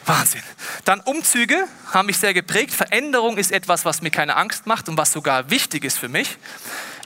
Wahnsinn. 0.07 0.43
Dann 0.85 1.01
Umzüge 1.01 1.67
haben 1.93 2.07
mich 2.07 2.19
sehr 2.19 2.35
geprägt. 2.35 2.73
Veränderung 2.73 3.39
ist 3.39 3.53
etwas, 3.53 3.85
was 3.85 4.03
mir 4.03 4.11
keine 4.11 4.37
Angst 4.37 4.67
macht 4.67 4.89
und 4.89 4.97
was 4.97 5.13
sogar 5.13 5.51
wichtig 5.51 5.85
ist 5.85 5.99
für 5.99 6.09
mich. 6.09 6.39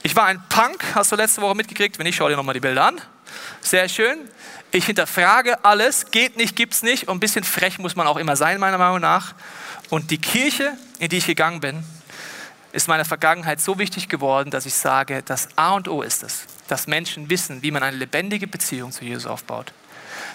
Ich 0.03 0.15
war 0.15 0.25
ein 0.25 0.41
Punk, 0.49 0.83
hast 0.95 1.11
du 1.11 1.15
letzte 1.15 1.41
Woche 1.41 1.55
mitgekriegt? 1.55 1.99
Wenn 1.99 2.05
nicht, 2.05 2.15
schau 2.15 2.29
dir 2.29 2.35
nochmal 2.35 2.53
die 2.53 2.59
Bilder 2.59 2.85
an. 2.85 3.01
Sehr 3.61 3.89
schön. 3.89 4.17
Ich 4.71 4.85
hinterfrage 4.85 5.63
alles, 5.63 6.11
geht 6.11 6.37
nicht, 6.37 6.55
gibt's 6.55 6.83
nicht. 6.83 7.07
Und 7.07 7.17
ein 7.17 7.19
bisschen 7.19 7.43
frech 7.43 7.79
muss 7.79 7.95
man 7.95 8.07
auch 8.07 8.17
immer 8.17 8.35
sein, 8.35 8.59
meiner 8.59 8.77
Meinung 8.77 9.01
nach. 9.01 9.33
Und 9.89 10.11
die 10.11 10.17
Kirche, 10.17 10.73
in 10.99 11.09
die 11.09 11.17
ich 11.17 11.25
gegangen 11.25 11.59
bin, 11.59 11.83
ist 12.73 12.87
meiner 12.87 13.05
Vergangenheit 13.05 13.61
so 13.61 13.79
wichtig 13.79 14.09
geworden, 14.09 14.51
dass 14.51 14.65
ich 14.65 14.73
sage, 14.73 15.23
das 15.23 15.47
A 15.55 15.73
und 15.73 15.87
O 15.87 16.01
ist 16.01 16.23
es, 16.23 16.43
dass 16.67 16.87
Menschen 16.87 17.29
wissen, 17.29 17.61
wie 17.63 17.71
man 17.71 17.83
eine 17.83 17.97
lebendige 17.97 18.47
Beziehung 18.47 18.91
zu 18.91 19.05
Jesus 19.05 19.25
aufbaut 19.25 19.73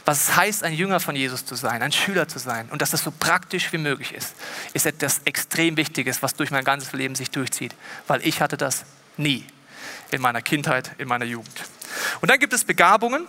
was 0.04 0.28
es 0.28 0.36
heißt, 0.36 0.64
ein 0.64 0.74
Jünger 0.74 1.00
von 1.00 1.14
Jesus 1.14 1.44
zu 1.44 1.54
sein, 1.54 1.82
ein 1.82 1.92
Schüler 1.92 2.28
zu 2.28 2.38
sein 2.38 2.68
und 2.70 2.82
dass 2.82 2.90
das 2.90 3.02
so 3.02 3.10
praktisch 3.10 3.72
wie 3.72 3.78
möglich 3.78 4.12
ist, 4.12 4.34
ist 4.72 4.86
etwas 4.86 5.20
extrem 5.24 5.76
Wichtiges, 5.76 6.22
was 6.22 6.34
durch 6.34 6.50
mein 6.50 6.64
ganzes 6.64 6.92
Leben 6.92 7.14
sich 7.14 7.30
durchzieht, 7.30 7.74
weil 8.06 8.26
ich 8.26 8.40
hatte 8.40 8.56
das 8.56 8.84
nie 9.16 9.46
in 10.10 10.20
meiner 10.20 10.42
Kindheit, 10.42 10.92
in 10.98 11.08
meiner 11.08 11.24
Jugend. 11.24 11.54
Und 12.20 12.30
dann 12.30 12.38
gibt 12.38 12.52
es 12.52 12.64
Begabungen. 12.64 13.26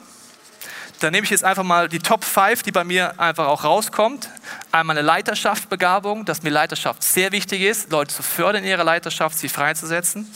Da 1.00 1.12
nehme 1.12 1.26
ich 1.26 1.32
jetzt 1.32 1.44
einfach 1.44 1.63
mal 1.63 1.89
die 1.89 2.00
Top 2.00 2.24
5, 2.24 2.63
die 2.63 2.72
bei 2.72 2.84
mir 2.84 3.20
einfach 3.20 3.48
auch 3.48 3.63
rauskommt. 3.63 4.30
Einmal 4.72 4.98
eine 4.98 5.06
Leiterschaftsbegabung, 5.06 6.24
dass 6.24 6.44
mir 6.44 6.50
Leiterschaft 6.50 7.04
sehr 7.04 7.32
wichtig 7.32 7.62
ist, 7.62 7.92
Leute 7.92 8.13
zu 8.13 8.24
fördern 8.24 8.63
in 8.63 8.70
ihrer 8.70 8.84
Leiterschaft, 8.84 9.38
sie 9.38 9.50
freizusetzen. 9.50 10.32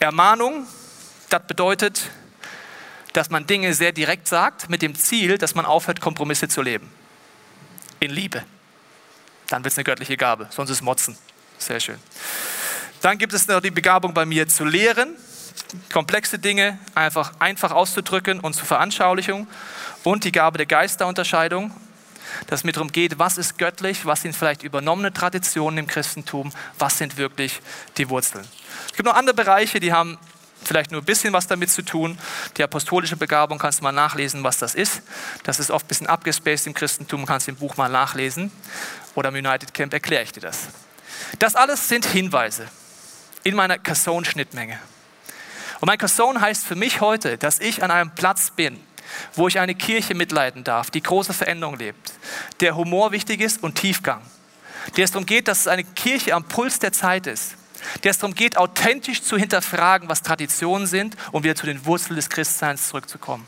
Ermahnung, 0.00 0.66
das 1.30 1.46
bedeutet, 1.46 2.10
dass 3.12 3.30
man 3.30 3.46
Dinge 3.46 3.74
sehr 3.74 3.92
direkt 3.92 4.28
sagt, 4.28 4.68
mit 4.68 4.82
dem 4.82 4.94
Ziel, 4.94 5.38
dass 5.38 5.54
man 5.54 5.64
aufhört, 5.64 6.00
Kompromisse 6.00 6.48
zu 6.48 6.62
leben. 6.62 6.90
In 8.00 8.10
Liebe. 8.10 8.44
Dann 9.48 9.62
wird 9.62 9.72
es 9.72 9.78
eine 9.78 9.84
göttliche 9.84 10.16
Gabe, 10.16 10.48
sonst 10.50 10.70
ist 10.70 10.82
Motzen. 10.82 11.16
Sehr 11.58 11.80
schön. 11.80 11.98
Dann 13.00 13.18
gibt 13.18 13.32
es 13.32 13.46
noch 13.46 13.60
die 13.60 13.70
Begabung 13.70 14.14
bei 14.14 14.24
mir 14.24 14.48
zu 14.48 14.64
lehren, 14.64 15.14
komplexe 15.92 16.38
Dinge 16.38 16.78
einfach 16.94 17.32
einfach 17.38 17.70
auszudrücken 17.70 18.40
und 18.40 18.54
zur 18.54 18.66
Veranschaulichung 18.66 19.46
und 20.02 20.24
die 20.24 20.32
Gabe 20.32 20.58
der 20.58 20.66
Geisterunterscheidung, 20.66 21.70
dass 22.46 22.60
es 22.60 22.64
mir 22.64 22.72
darum 22.72 22.90
geht, 22.90 23.18
was 23.18 23.38
ist 23.38 23.58
göttlich, 23.58 24.06
was 24.06 24.22
sind 24.22 24.34
vielleicht 24.34 24.62
übernommene 24.62 25.12
Traditionen 25.12 25.78
im 25.78 25.86
Christentum, 25.86 26.52
was 26.78 26.98
sind 26.98 27.16
wirklich 27.16 27.60
die 27.96 28.08
Wurzeln. 28.08 28.44
Es 28.86 28.96
gibt 28.96 29.06
noch 29.06 29.14
andere 29.14 29.34
Bereiche, 29.34 29.80
die 29.80 29.92
haben 29.92 30.18
vielleicht 30.68 30.90
nur 30.90 31.02
ein 31.02 31.04
bisschen 31.04 31.32
was 31.32 31.46
damit 31.46 31.70
zu 31.70 31.82
tun. 31.82 32.18
Die 32.56 32.62
apostolische 32.62 33.16
Begabung 33.16 33.58
kannst 33.58 33.80
du 33.80 33.84
mal 33.84 33.92
nachlesen, 33.92 34.44
was 34.44 34.58
das 34.58 34.74
ist. 34.74 35.02
Das 35.44 35.58
ist 35.58 35.70
oft 35.70 35.86
ein 35.86 35.88
bisschen 35.88 36.06
abgespaced 36.06 36.66
im 36.66 36.74
Christentum, 36.74 37.26
kannst 37.26 37.46
du 37.46 37.52
im 37.52 37.56
Buch 37.56 37.76
mal 37.76 37.88
nachlesen. 37.88 38.50
Oder 39.14 39.28
im 39.28 39.36
United 39.36 39.74
Camp 39.74 39.92
erkläre 39.92 40.22
ich 40.22 40.32
dir 40.32 40.40
das. 40.40 40.68
Das 41.38 41.54
alles 41.54 41.88
sind 41.88 42.06
Hinweise 42.06 42.68
in 43.42 43.54
meiner 43.54 43.78
Casson-Schnittmenge. 43.78 44.78
Und 45.80 45.86
mein 45.86 45.98
Casson 45.98 46.40
heißt 46.40 46.66
für 46.66 46.76
mich 46.76 47.00
heute, 47.00 47.36
dass 47.36 47.60
ich 47.60 47.82
an 47.82 47.90
einem 47.90 48.14
Platz 48.14 48.50
bin, 48.50 48.80
wo 49.34 49.48
ich 49.48 49.58
eine 49.58 49.74
Kirche 49.74 50.14
mitleiten 50.14 50.64
darf, 50.64 50.90
die 50.90 51.02
große 51.02 51.32
Veränderung 51.32 51.76
lebt, 51.78 52.14
der 52.60 52.76
Humor 52.76 53.12
wichtig 53.12 53.40
ist 53.40 53.62
und 53.62 53.74
Tiefgang. 53.74 54.22
Der 54.96 55.04
es 55.04 55.12
darum 55.12 55.26
geht, 55.26 55.48
dass 55.48 55.60
es 55.60 55.68
eine 55.68 55.84
Kirche 55.84 56.34
am 56.34 56.44
Puls 56.44 56.78
der 56.78 56.92
Zeit 56.92 57.26
ist, 57.26 57.54
der 58.02 58.10
es 58.10 58.18
darum 58.18 58.34
geht, 58.34 58.56
authentisch 58.56 59.22
zu 59.22 59.36
hinterfragen, 59.36 60.08
was 60.08 60.22
Traditionen 60.22 60.86
sind 60.86 61.16
und 61.32 61.44
wieder 61.44 61.54
zu 61.54 61.66
den 61.66 61.84
Wurzeln 61.86 62.16
des 62.16 62.28
Christseins 62.28 62.88
zurückzukommen. 62.88 63.46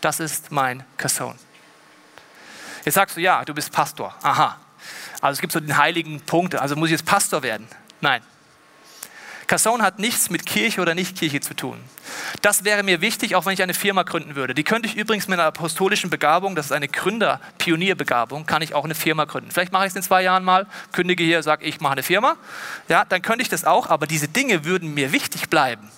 Das 0.00 0.20
ist 0.20 0.50
mein 0.50 0.84
Kasson. 0.96 1.34
Jetzt 2.84 2.94
sagst 2.94 3.16
du, 3.16 3.20
ja, 3.20 3.44
du 3.44 3.54
bist 3.54 3.72
Pastor. 3.72 4.14
Aha. 4.22 4.58
Also 5.20 5.36
es 5.36 5.40
gibt 5.40 5.52
so 5.52 5.60
den 5.60 5.76
heiligen 5.76 6.20
Punkt, 6.20 6.54
also 6.54 6.76
muss 6.76 6.88
ich 6.88 6.92
jetzt 6.92 7.06
Pastor 7.06 7.42
werden? 7.42 7.66
Nein. 8.00 8.22
Casson 9.48 9.82
hat 9.82 9.98
nichts 9.98 10.28
mit 10.28 10.46
Kirche 10.46 10.80
oder 10.80 10.94
Nicht-Kirche 10.94 11.40
zu 11.40 11.54
tun. 11.54 11.80
Das 12.42 12.64
wäre 12.64 12.82
mir 12.82 13.00
wichtig, 13.00 13.34
auch 13.34 13.46
wenn 13.46 13.54
ich 13.54 13.62
eine 13.62 13.74
Firma 13.74 14.02
gründen 14.02 14.36
würde. 14.36 14.54
Die 14.54 14.62
könnte 14.62 14.86
ich 14.86 14.94
übrigens 14.94 15.26
mit 15.26 15.38
einer 15.38 15.48
apostolischen 15.48 16.10
Begabung, 16.10 16.54
das 16.54 16.66
ist 16.66 16.72
eine 16.72 16.86
Gründer-Pionierbegabung, 16.86 18.44
kann 18.44 18.60
ich 18.60 18.74
auch 18.74 18.84
eine 18.84 18.94
Firma 18.94 19.24
gründen. 19.24 19.50
Vielleicht 19.50 19.72
mache 19.72 19.86
ich 19.86 19.90
es 19.90 19.96
in 19.96 20.02
zwei 20.02 20.22
Jahren 20.22 20.44
mal, 20.44 20.66
kündige 20.92 21.24
hier, 21.24 21.42
sage 21.42 21.64
ich 21.64 21.80
mache 21.80 21.94
eine 21.94 22.02
Firma. 22.02 22.36
Ja, 22.88 23.06
dann 23.06 23.22
könnte 23.22 23.42
ich 23.42 23.48
das 23.48 23.64
auch, 23.64 23.88
aber 23.88 24.06
diese 24.06 24.28
Dinge 24.28 24.66
würden 24.66 24.92
mir 24.92 25.12
wichtig 25.12 25.48
bleiben. 25.48 25.88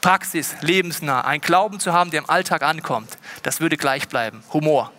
Praxis, 0.00 0.56
lebensnah, 0.60 1.20
ein 1.20 1.40
Glauben 1.40 1.78
zu 1.78 1.92
haben, 1.92 2.10
der 2.10 2.18
im 2.18 2.28
Alltag 2.28 2.62
ankommt, 2.62 3.16
das 3.44 3.60
würde 3.60 3.76
gleich 3.76 4.08
bleiben. 4.08 4.42
Humor. 4.52 4.92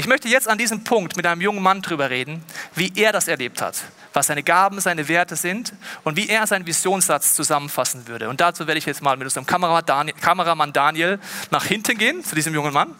Ich 0.00 0.06
möchte 0.06 0.28
jetzt 0.28 0.48
an 0.48 0.56
diesem 0.56 0.82
Punkt 0.82 1.18
mit 1.18 1.26
einem 1.26 1.42
jungen 1.42 1.62
Mann 1.62 1.82
darüber 1.82 2.08
reden, 2.08 2.42
wie 2.74 2.90
er 2.96 3.12
das 3.12 3.28
erlebt 3.28 3.60
hat, 3.60 3.84
was 4.14 4.28
seine 4.28 4.42
Gaben, 4.42 4.80
seine 4.80 5.08
Werte 5.08 5.36
sind 5.36 5.74
und 6.04 6.16
wie 6.16 6.26
er 6.26 6.46
seinen 6.46 6.66
Visionssatz 6.66 7.34
zusammenfassen 7.34 8.08
würde. 8.08 8.30
Und 8.30 8.40
dazu 8.40 8.66
werde 8.66 8.78
ich 8.78 8.86
jetzt 8.86 9.02
mal 9.02 9.18
mit 9.18 9.26
unserem 9.26 9.44
Kameramann 9.44 10.72
Daniel 10.72 11.18
nach 11.50 11.66
hinten 11.66 11.98
gehen, 11.98 12.24
zu 12.24 12.34
diesem 12.34 12.54
jungen 12.54 12.72
Mann, 12.72 12.94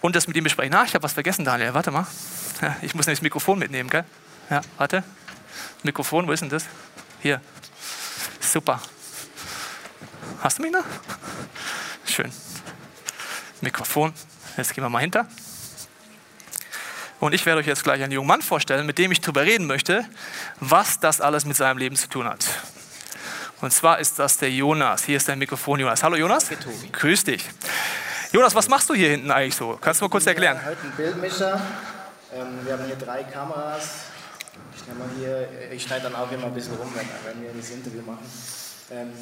und 0.00 0.14
das 0.14 0.28
mit 0.28 0.36
ihm 0.36 0.44
besprechen. 0.44 0.72
Ah, 0.74 0.84
ich 0.84 0.94
habe 0.94 1.02
was 1.02 1.14
vergessen, 1.14 1.44
Daniel. 1.44 1.74
Warte 1.74 1.90
mal. 1.90 2.06
Ich 2.82 2.94
muss 2.94 3.06
nämlich 3.06 3.18
das 3.18 3.22
Mikrofon 3.22 3.58
mitnehmen, 3.58 3.90
gell? 3.90 4.04
Ja, 4.48 4.60
warte. 4.78 5.02
Mikrofon, 5.82 6.28
wo 6.28 6.30
ist 6.30 6.38
denn 6.38 6.50
das? 6.50 6.66
Hier. 7.20 7.40
Super. 8.38 8.80
Hast 10.40 10.58
du 10.58 10.62
mich 10.62 10.70
noch? 10.70 10.84
Schön. 12.06 12.30
Mikrofon. 13.60 14.12
Jetzt 14.56 14.72
gehen 14.72 14.84
wir 14.84 14.88
mal 14.88 15.00
hinter. 15.00 15.26
Und 17.20 17.34
ich 17.34 17.46
werde 17.46 17.60
euch 17.60 17.66
jetzt 17.66 17.84
gleich 17.84 18.02
einen 18.02 18.12
jungen 18.12 18.26
Mann 18.26 18.42
vorstellen, 18.42 18.86
mit 18.86 18.98
dem 18.98 19.12
ich 19.12 19.20
darüber 19.20 19.42
reden 19.42 19.66
möchte, 19.66 20.04
was 20.58 20.98
das 21.00 21.20
alles 21.20 21.44
mit 21.44 21.56
seinem 21.56 21.78
Leben 21.78 21.96
zu 21.96 22.08
tun 22.08 22.26
hat. 22.26 22.44
Und 23.60 23.72
zwar 23.72 23.98
ist 23.98 24.18
das 24.18 24.38
der 24.38 24.50
Jonas. 24.50 25.04
Hier 25.04 25.18
ist 25.18 25.28
dein 25.28 25.38
Mikrofon, 25.38 25.80
Jonas. 25.80 26.02
Hallo 26.02 26.16
Jonas. 26.16 26.48
Danke. 26.48 26.70
Grüß 26.92 27.24
dich. 27.24 27.44
Jonas, 28.32 28.54
was 28.54 28.68
machst 28.68 28.88
du 28.88 28.94
hier 28.94 29.10
hinten 29.10 29.30
eigentlich 29.30 29.54
so? 29.54 29.78
Kannst 29.80 30.00
du 30.00 30.06
mal 30.06 30.10
kurz 30.10 30.26
erklären? 30.26 30.56
Wir 30.56 30.64
haben 30.64 30.70
Heute 30.70 30.86
ein 30.86 30.92
Bildmischer. 30.96 31.60
Ähm, 32.34 32.46
wir 32.64 32.72
haben 32.72 32.86
hier 32.86 32.96
drei 32.96 33.22
Kameras. 33.24 34.06
Ich, 34.74 34.82
hier, 35.18 35.48
ich 35.70 35.82
schneide 35.82 36.04
dann 36.04 36.14
auch 36.14 36.30
immer 36.32 36.46
ein 36.46 36.54
bisschen 36.54 36.74
rum, 36.76 36.92
wenn, 36.94 37.42
wir 37.42 37.50
das 37.52 37.70
Interview 37.70 38.02
machen 38.02 38.26
ähm, 38.90 39.12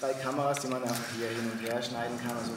drei 0.00 0.12
Kameras, 0.14 0.60
die 0.60 0.68
man 0.68 0.82
hier 1.16 1.28
hin 1.28 1.50
und 1.52 1.66
her 1.66 1.82
schneiden 1.82 2.18
kann. 2.20 2.36
Also 2.36 2.52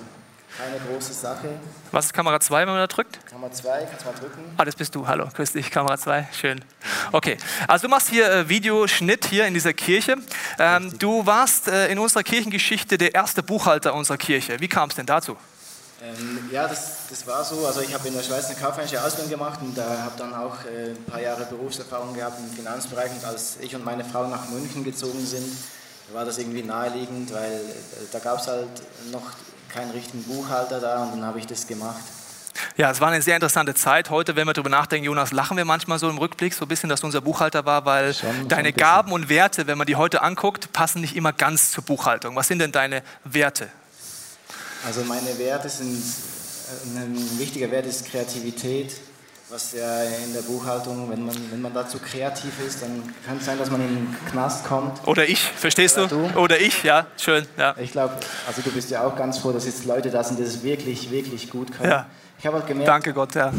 keine 0.57 0.79
große 0.79 1.13
Sache. 1.13 1.49
Was 1.91 2.05
ist 2.05 2.13
Kamera 2.13 2.39
2, 2.39 2.61
wenn 2.61 2.67
man 2.69 2.77
da 2.77 2.87
drückt? 2.87 3.25
Kamera 3.25 3.51
2, 3.51 3.87
kannst 3.89 4.01
du 4.01 4.09
mal 4.09 4.17
drücken. 4.17 4.41
Ah, 4.57 4.65
das 4.65 4.75
bist 4.75 4.95
du. 4.95 5.07
Hallo, 5.07 5.27
grüß 5.33 5.51
dich, 5.51 5.69
Kamera 5.69 5.97
2. 5.97 6.29
Schön. 6.31 6.63
Okay, 7.11 7.37
also 7.67 7.87
du 7.87 7.89
machst 7.89 8.09
hier 8.09 8.31
äh, 8.31 8.49
Videoschnitt 8.49 9.25
hier 9.25 9.45
in 9.47 9.53
dieser 9.53 9.73
Kirche. 9.73 10.15
Ähm, 10.59 10.97
du 10.97 11.25
warst 11.25 11.67
äh, 11.67 11.87
in 11.87 11.99
unserer 11.99 12.23
Kirchengeschichte 12.23 12.97
der 12.97 13.13
erste 13.13 13.43
Buchhalter 13.43 13.93
unserer 13.93 14.17
Kirche. 14.17 14.59
Wie 14.59 14.67
kam 14.67 14.89
es 14.89 14.95
denn 14.95 15.05
dazu? 15.05 15.35
Ähm, 16.01 16.49
ja, 16.51 16.67
das, 16.67 17.07
das 17.09 17.25
war 17.27 17.43
so. 17.43 17.65
Also 17.65 17.81
ich 17.81 17.93
habe 17.93 18.07
in 18.07 18.13
der 18.13 18.23
Schweiz 18.23 18.45
eine 18.45 18.55
kaufmännische 18.55 19.01
Ausbildung 19.03 19.31
gemacht 19.31 19.59
und 19.61 19.77
da 19.77 20.03
habe 20.03 20.13
dann 20.17 20.33
auch 20.33 20.57
äh, 20.65 20.91
ein 20.91 21.05
paar 21.05 21.21
Jahre 21.21 21.45
Berufserfahrung 21.45 22.13
gehabt 22.13 22.39
im 22.39 22.55
Finanzbereich. 22.55 23.11
Und 23.11 23.25
als 23.25 23.57
ich 23.61 23.75
und 23.75 23.83
meine 23.83 24.05
Frau 24.05 24.27
nach 24.27 24.49
München 24.49 24.83
gezogen 24.83 25.25
sind, 25.25 25.51
war 26.13 26.23
das 26.23 26.37
irgendwie 26.37 26.63
naheliegend, 26.63 27.33
weil 27.33 27.53
äh, 27.53 28.07
da 28.11 28.19
gab 28.19 28.39
es 28.39 28.47
halt 28.47 28.69
noch 29.11 29.23
keinen 29.75 29.91
richtigen 29.91 30.23
Buchhalter 30.23 30.79
da 30.79 31.03
und 31.03 31.11
dann 31.11 31.25
habe 31.25 31.37
ich 31.37 31.47
das 31.47 31.67
gemacht. 31.67 32.01
Ja, 32.77 32.89
es 32.89 33.01
war 33.01 33.09
eine 33.09 33.21
sehr 33.21 33.35
interessante 33.35 33.73
Zeit. 33.73 34.09
Heute, 34.09 34.37
wenn 34.37 34.47
wir 34.47 34.53
darüber 34.53 34.69
nachdenken, 34.69 35.05
Jonas, 35.05 35.33
lachen 35.33 35.57
wir 35.57 35.65
manchmal 35.65 35.99
so 35.99 36.09
im 36.09 36.17
Rückblick, 36.17 36.53
so 36.53 36.63
ein 36.63 36.67
bisschen, 36.69 36.89
dass 36.89 37.01
du 37.01 37.07
unser 37.07 37.19
Buchhalter 37.19 37.65
war, 37.65 37.85
weil 37.85 38.13
schon, 38.13 38.47
deine 38.47 38.71
Gaben 38.71 39.11
und 39.11 39.27
Werte, 39.27 39.67
wenn 39.67 39.77
man 39.77 39.85
die 39.85 39.97
heute 39.97 40.21
anguckt, 40.21 40.71
passen 40.71 41.01
nicht 41.01 41.17
immer 41.17 41.33
ganz 41.33 41.71
zur 41.71 41.83
Buchhaltung. 41.83 42.37
Was 42.37 42.47
sind 42.47 42.59
denn 42.59 42.71
deine 42.71 43.03
Werte? 43.25 43.67
Also 44.85 45.03
meine 45.03 45.37
Werte 45.37 45.67
sind, 45.67 46.01
äh, 46.95 46.99
ein 46.99 47.39
wichtiger 47.39 47.69
Wert 47.69 47.85
ist 47.85 48.05
Kreativität, 48.05 48.95
was 49.55 49.71
ja 49.71 50.03
in 50.03 50.33
der 50.33 50.41
Buchhaltung, 50.41 51.09
wenn 51.09 51.25
man, 51.25 51.35
wenn 51.49 51.61
man 51.61 51.73
dazu 51.73 51.97
kreativ 51.97 52.59
ist, 52.67 52.81
dann 52.81 53.01
kann 53.25 53.37
es 53.37 53.45
sein, 53.45 53.57
dass 53.57 53.71
man 53.71 53.79
in 53.79 53.87
den 53.87 54.15
Knast 54.29 54.65
kommt. 54.65 55.07
Oder 55.07 55.29
ich, 55.29 55.41
verstehst 55.41 55.97
Oder 55.97 56.07
du? 56.07 56.27
du? 56.27 56.39
Oder 56.39 56.59
ich, 56.59 56.83
ja, 56.83 57.07
schön. 57.15 57.45
Ja. 57.55 57.73
Ich 57.77 57.93
glaube, 57.93 58.15
also 58.45 58.61
du 58.61 58.69
bist 58.71 58.89
ja 58.89 59.07
auch 59.07 59.15
ganz 59.15 59.37
froh, 59.37 59.53
dass 59.53 59.65
jetzt 59.65 59.85
Leute 59.85 60.09
da 60.09 60.25
sind, 60.25 60.39
die 60.39 60.43
das 60.43 60.61
wirklich, 60.61 61.09
wirklich 61.09 61.49
gut 61.49 61.71
können. 61.71 61.89
Ja. 61.89 62.05
Ich 62.37 62.45
habe 62.45 62.57
halt 62.57 62.67
gemerkt. 62.67 62.89
Danke 62.89 63.13
Gott, 63.13 63.33
ja. 63.33 63.53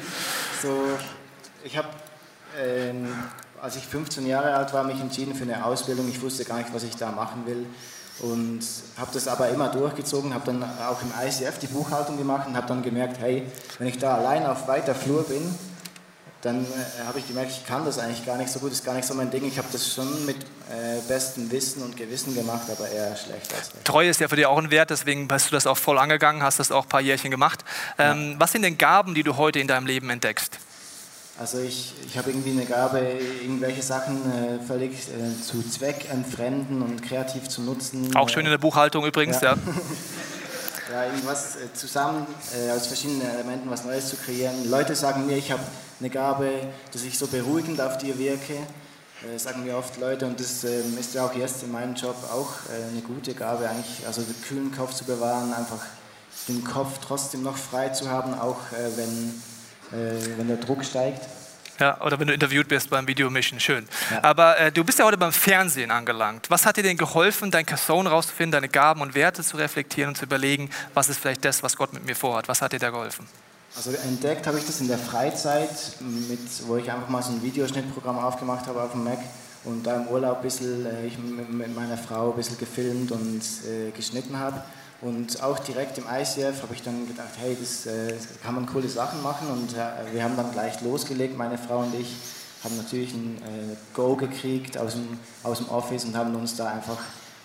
so, 0.62 0.82
ich 1.62 1.76
habe, 1.76 1.88
ähm, 2.60 3.06
als 3.62 3.76
ich 3.76 3.86
15 3.86 4.26
Jahre 4.26 4.52
alt 4.52 4.72
war, 4.72 4.82
mich 4.82 5.00
entschieden 5.00 5.36
für 5.36 5.44
eine 5.44 5.64
Ausbildung. 5.64 6.08
Ich 6.08 6.20
wusste 6.20 6.44
gar 6.44 6.58
nicht, 6.58 6.74
was 6.74 6.82
ich 6.82 6.96
da 6.96 7.12
machen 7.12 7.46
will 7.46 7.66
und 8.20 8.60
habe 8.96 9.10
das 9.12 9.28
aber 9.28 9.48
immer 9.48 9.68
durchgezogen, 9.68 10.32
habe 10.32 10.46
dann 10.46 10.62
auch 10.62 11.02
im 11.02 11.12
ICF 11.26 11.58
die 11.58 11.66
Buchhaltung 11.66 12.16
gemacht 12.16 12.46
und 12.48 12.56
habe 12.56 12.66
dann 12.66 12.82
gemerkt, 12.82 13.18
hey, 13.20 13.42
wenn 13.78 13.88
ich 13.88 13.98
da 13.98 14.16
allein 14.16 14.46
auf 14.46 14.66
weiter 14.68 14.94
Flur 14.94 15.24
bin, 15.24 15.54
dann 16.42 16.64
äh, 16.64 17.06
habe 17.06 17.18
ich 17.18 17.26
gemerkt, 17.26 17.50
ich 17.50 17.66
kann 17.66 17.84
das 17.84 17.98
eigentlich 17.98 18.24
gar 18.24 18.36
nicht 18.36 18.50
so 18.50 18.60
gut, 18.60 18.70
ist 18.70 18.84
gar 18.84 18.94
nicht 18.94 19.06
so 19.06 19.14
mein 19.14 19.30
Ding. 19.30 19.44
Ich 19.44 19.58
habe 19.58 19.68
das 19.72 19.92
schon 19.92 20.26
mit 20.26 20.36
äh, 20.36 21.00
bestem 21.08 21.50
Wissen 21.50 21.82
und 21.82 21.96
Gewissen 21.96 22.34
gemacht, 22.34 22.70
aber 22.70 22.88
eher 22.88 23.16
schlecht 23.16 23.52
als 23.52 23.74
recht. 23.74 23.84
Treue 23.84 24.08
ist 24.08 24.20
ja 24.20 24.28
für 24.28 24.36
dich 24.36 24.46
auch 24.46 24.58
ein 24.58 24.70
Wert, 24.70 24.90
deswegen 24.90 25.28
bist 25.28 25.48
du 25.48 25.54
das 25.54 25.66
auch 25.66 25.76
voll 25.76 25.98
angegangen, 25.98 26.42
hast 26.42 26.58
das 26.58 26.70
auch 26.70 26.84
ein 26.84 26.88
paar 26.88 27.00
Jährchen 27.00 27.30
gemacht. 27.30 27.64
Ähm, 27.98 28.32
ja. 28.32 28.40
Was 28.40 28.52
sind 28.52 28.62
denn 28.62 28.78
Gaben, 28.78 29.14
die 29.14 29.24
du 29.24 29.36
heute 29.36 29.58
in 29.58 29.66
deinem 29.66 29.86
Leben 29.86 30.08
entdeckst? 30.08 30.58
Also 31.38 31.58
ich, 31.58 31.92
ich 32.06 32.16
habe 32.16 32.30
irgendwie 32.30 32.52
eine 32.52 32.64
Gabe, 32.64 32.98
irgendwelche 33.42 33.82
Sachen 33.82 34.16
äh, 34.32 34.58
völlig 34.66 34.92
äh, 34.92 35.42
zu 35.42 35.62
Zweck 35.68 36.08
entfremden 36.10 36.80
und 36.80 37.02
kreativ 37.02 37.48
zu 37.48 37.60
nutzen. 37.60 38.16
Auch 38.16 38.30
schön 38.30 38.46
in 38.46 38.50
der 38.50 38.58
Buchhaltung 38.58 39.04
übrigens, 39.04 39.42
ja. 39.42 39.52
Ja, 39.52 39.58
ja 40.92 41.04
irgendwas 41.04 41.56
äh, 41.56 41.74
zusammen 41.74 42.26
äh, 42.54 42.70
aus 42.70 42.86
verschiedenen 42.86 43.28
Elementen 43.28 43.68
was 43.68 43.84
Neues 43.84 44.08
zu 44.08 44.16
kreieren. 44.16 44.70
Leute 44.70 44.94
sagen 44.94 45.26
mir, 45.26 45.36
ich 45.36 45.52
habe 45.52 45.62
eine 46.00 46.08
Gabe, 46.08 46.50
dass 46.92 47.04
ich 47.04 47.18
so 47.18 47.26
beruhigend 47.26 47.82
auf 47.82 47.98
dir 47.98 48.18
wirke. 48.18 48.54
Äh, 48.54 49.38
sagen 49.38 49.62
mir 49.64 49.76
oft 49.76 49.98
Leute 49.98 50.26
und 50.26 50.40
das 50.40 50.64
ähm, 50.64 50.96
ist 50.98 51.12
ja 51.12 51.26
auch 51.26 51.34
jetzt 51.34 51.62
in 51.62 51.70
meinem 51.70 51.96
Job 51.96 52.16
auch 52.32 52.50
äh, 52.70 52.92
eine 52.92 53.02
gute 53.02 53.34
Gabe, 53.34 53.68
eigentlich, 53.68 54.06
also 54.06 54.22
den 54.22 54.40
kühlen 54.42 54.72
Kopf 54.74 54.94
zu 54.94 55.04
bewahren, 55.04 55.52
einfach 55.52 55.84
den 56.48 56.64
Kopf 56.64 56.98
trotzdem 57.06 57.42
noch 57.42 57.56
frei 57.56 57.90
zu 57.90 58.10
haben, 58.10 58.38
auch 58.38 58.58
wenn 58.70 59.42
wenn 59.90 60.48
der 60.48 60.56
Druck 60.56 60.84
steigt. 60.84 61.22
Ja, 61.78 62.00
oder 62.00 62.18
wenn 62.18 62.28
du 62.28 62.34
interviewt 62.34 62.68
bist 62.68 62.88
beim 62.88 63.06
Videomission, 63.06 63.60
schön. 63.60 63.86
Ja. 64.10 64.24
Aber 64.24 64.58
äh, 64.58 64.72
du 64.72 64.82
bist 64.82 64.98
ja 64.98 65.04
heute 65.04 65.18
beim 65.18 65.32
Fernsehen 65.32 65.90
angelangt. 65.90 66.48
Was 66.48 66.64
hat 66.64 66.78
dir 66.78 66.82
denn 66.82 66.96
geholfen, 66.96 67.50
dein 67.50 67.66
Casson 67.66 68.06
rauszufinden, 68.06 68.52
deine 68.52 68.68
Gaben 68.68 69.02
und 69.02 69.14
Werte 69.14 69.42
zu 69.42 69.58
reflektieren 69.58 70.08
und 70.08 70.14
zu 70.16 70.24
überlegen, 70.24 70.70
was 70.94 71.08
ist 71.08 71.20
vielleicht 71.20 71.44
das, 71.44 71.62
was 71.62 71.76
Gott 71.76 71.92
mit 71.92 72.06
mir 72.06 72.16
vorhat? 72.16 72.48
Was 72.48 72.62
hat 72.62 72.72
dir 72.72 72.78
da 72.78 72.90
geholfen? 72.90 73.26
Also 73.76 73.90
entdeckt 73.90 74.46
habe 74.46 74.58
ich 74.58 74.64
das 74.64 74.80
in 74.80 74.88
der 74.88 74.96
Freizeit, 74.96 75.68
mit, 76.00 76.40
wo 76.66 76.76
ich 76.76 76.90
einfach 76.90 77.10
mal 77.10 77.22
so 77.22 77.32
ein 77.32 77.42
Videoschnittprogramm 77.42 78.18
aufgemacht 78.18 78.66
habe 78.66 78.82
auf 78.82 78.92
dem 78.92 79.04
Mac 79.04 79.18
und 79.64 79.86
da 79.86 79.96
im 79.96 80.08
Urlaub 80.08 80.38
ein 80.38 80.42
bisschen, 80.42 80.86
äh, 80.86 81.06
ich 81.06 81.18
mit 81.18 81.74
meiner 81.74 81.98
Frau 81.98 82.30
ein 82.30 82.36
bisschen 82.36 82.56
gefilmt 82.56 83.12
und 83.12 83.42
äh, 83.66 83.90
geschnitten 83.90 84.38
habe. 84.38 84.62
Und 85.02 85.42
auch 85.42 85.58
direkt 85.58 85.98
im 85.98 86.04
ICF 86.04 86.62
habe 86.62 86.74
ich 86.74 86.82
dann 86.82 87.06
gedacht, 87.06 87.28
hey, 87.38 87.56
das, 87.60 87.86
äh, 87.86 88.14
kann 88.42 88.54
man 88.54 88.66
coole 88.66 88.88
Sachen 88.88 89.22
machen. 89.22 89.48
Und 89.48 89.74
äh, 89.74 90.12
wir 90.12 90.22
haben 90.22 90.36
dann 90.36 90.52
gleich 90.52 90.80
losgelegt, 90.80 91.36
meine 91.36 91.58
Frau 91.58 91.80
und 91.80 91.94
ich 91.94 92.14
haben 92.64 92.76
natürlich 92.76 93.12
ein 93.12 93.36
äh, 93.42 93.76
Go 93.94 94.16
gekriegt 94.16 94.78
aus 94.78 94.92
dem, 94.92 95.18
aus 95.42 95.58
dem 95.58 95.68
Office 95.68 96.04
und 96.04 96.16
haben 96.16 96.34
uns 96.34 96.56
da 96.56 96.68
einfach 96.68 96.98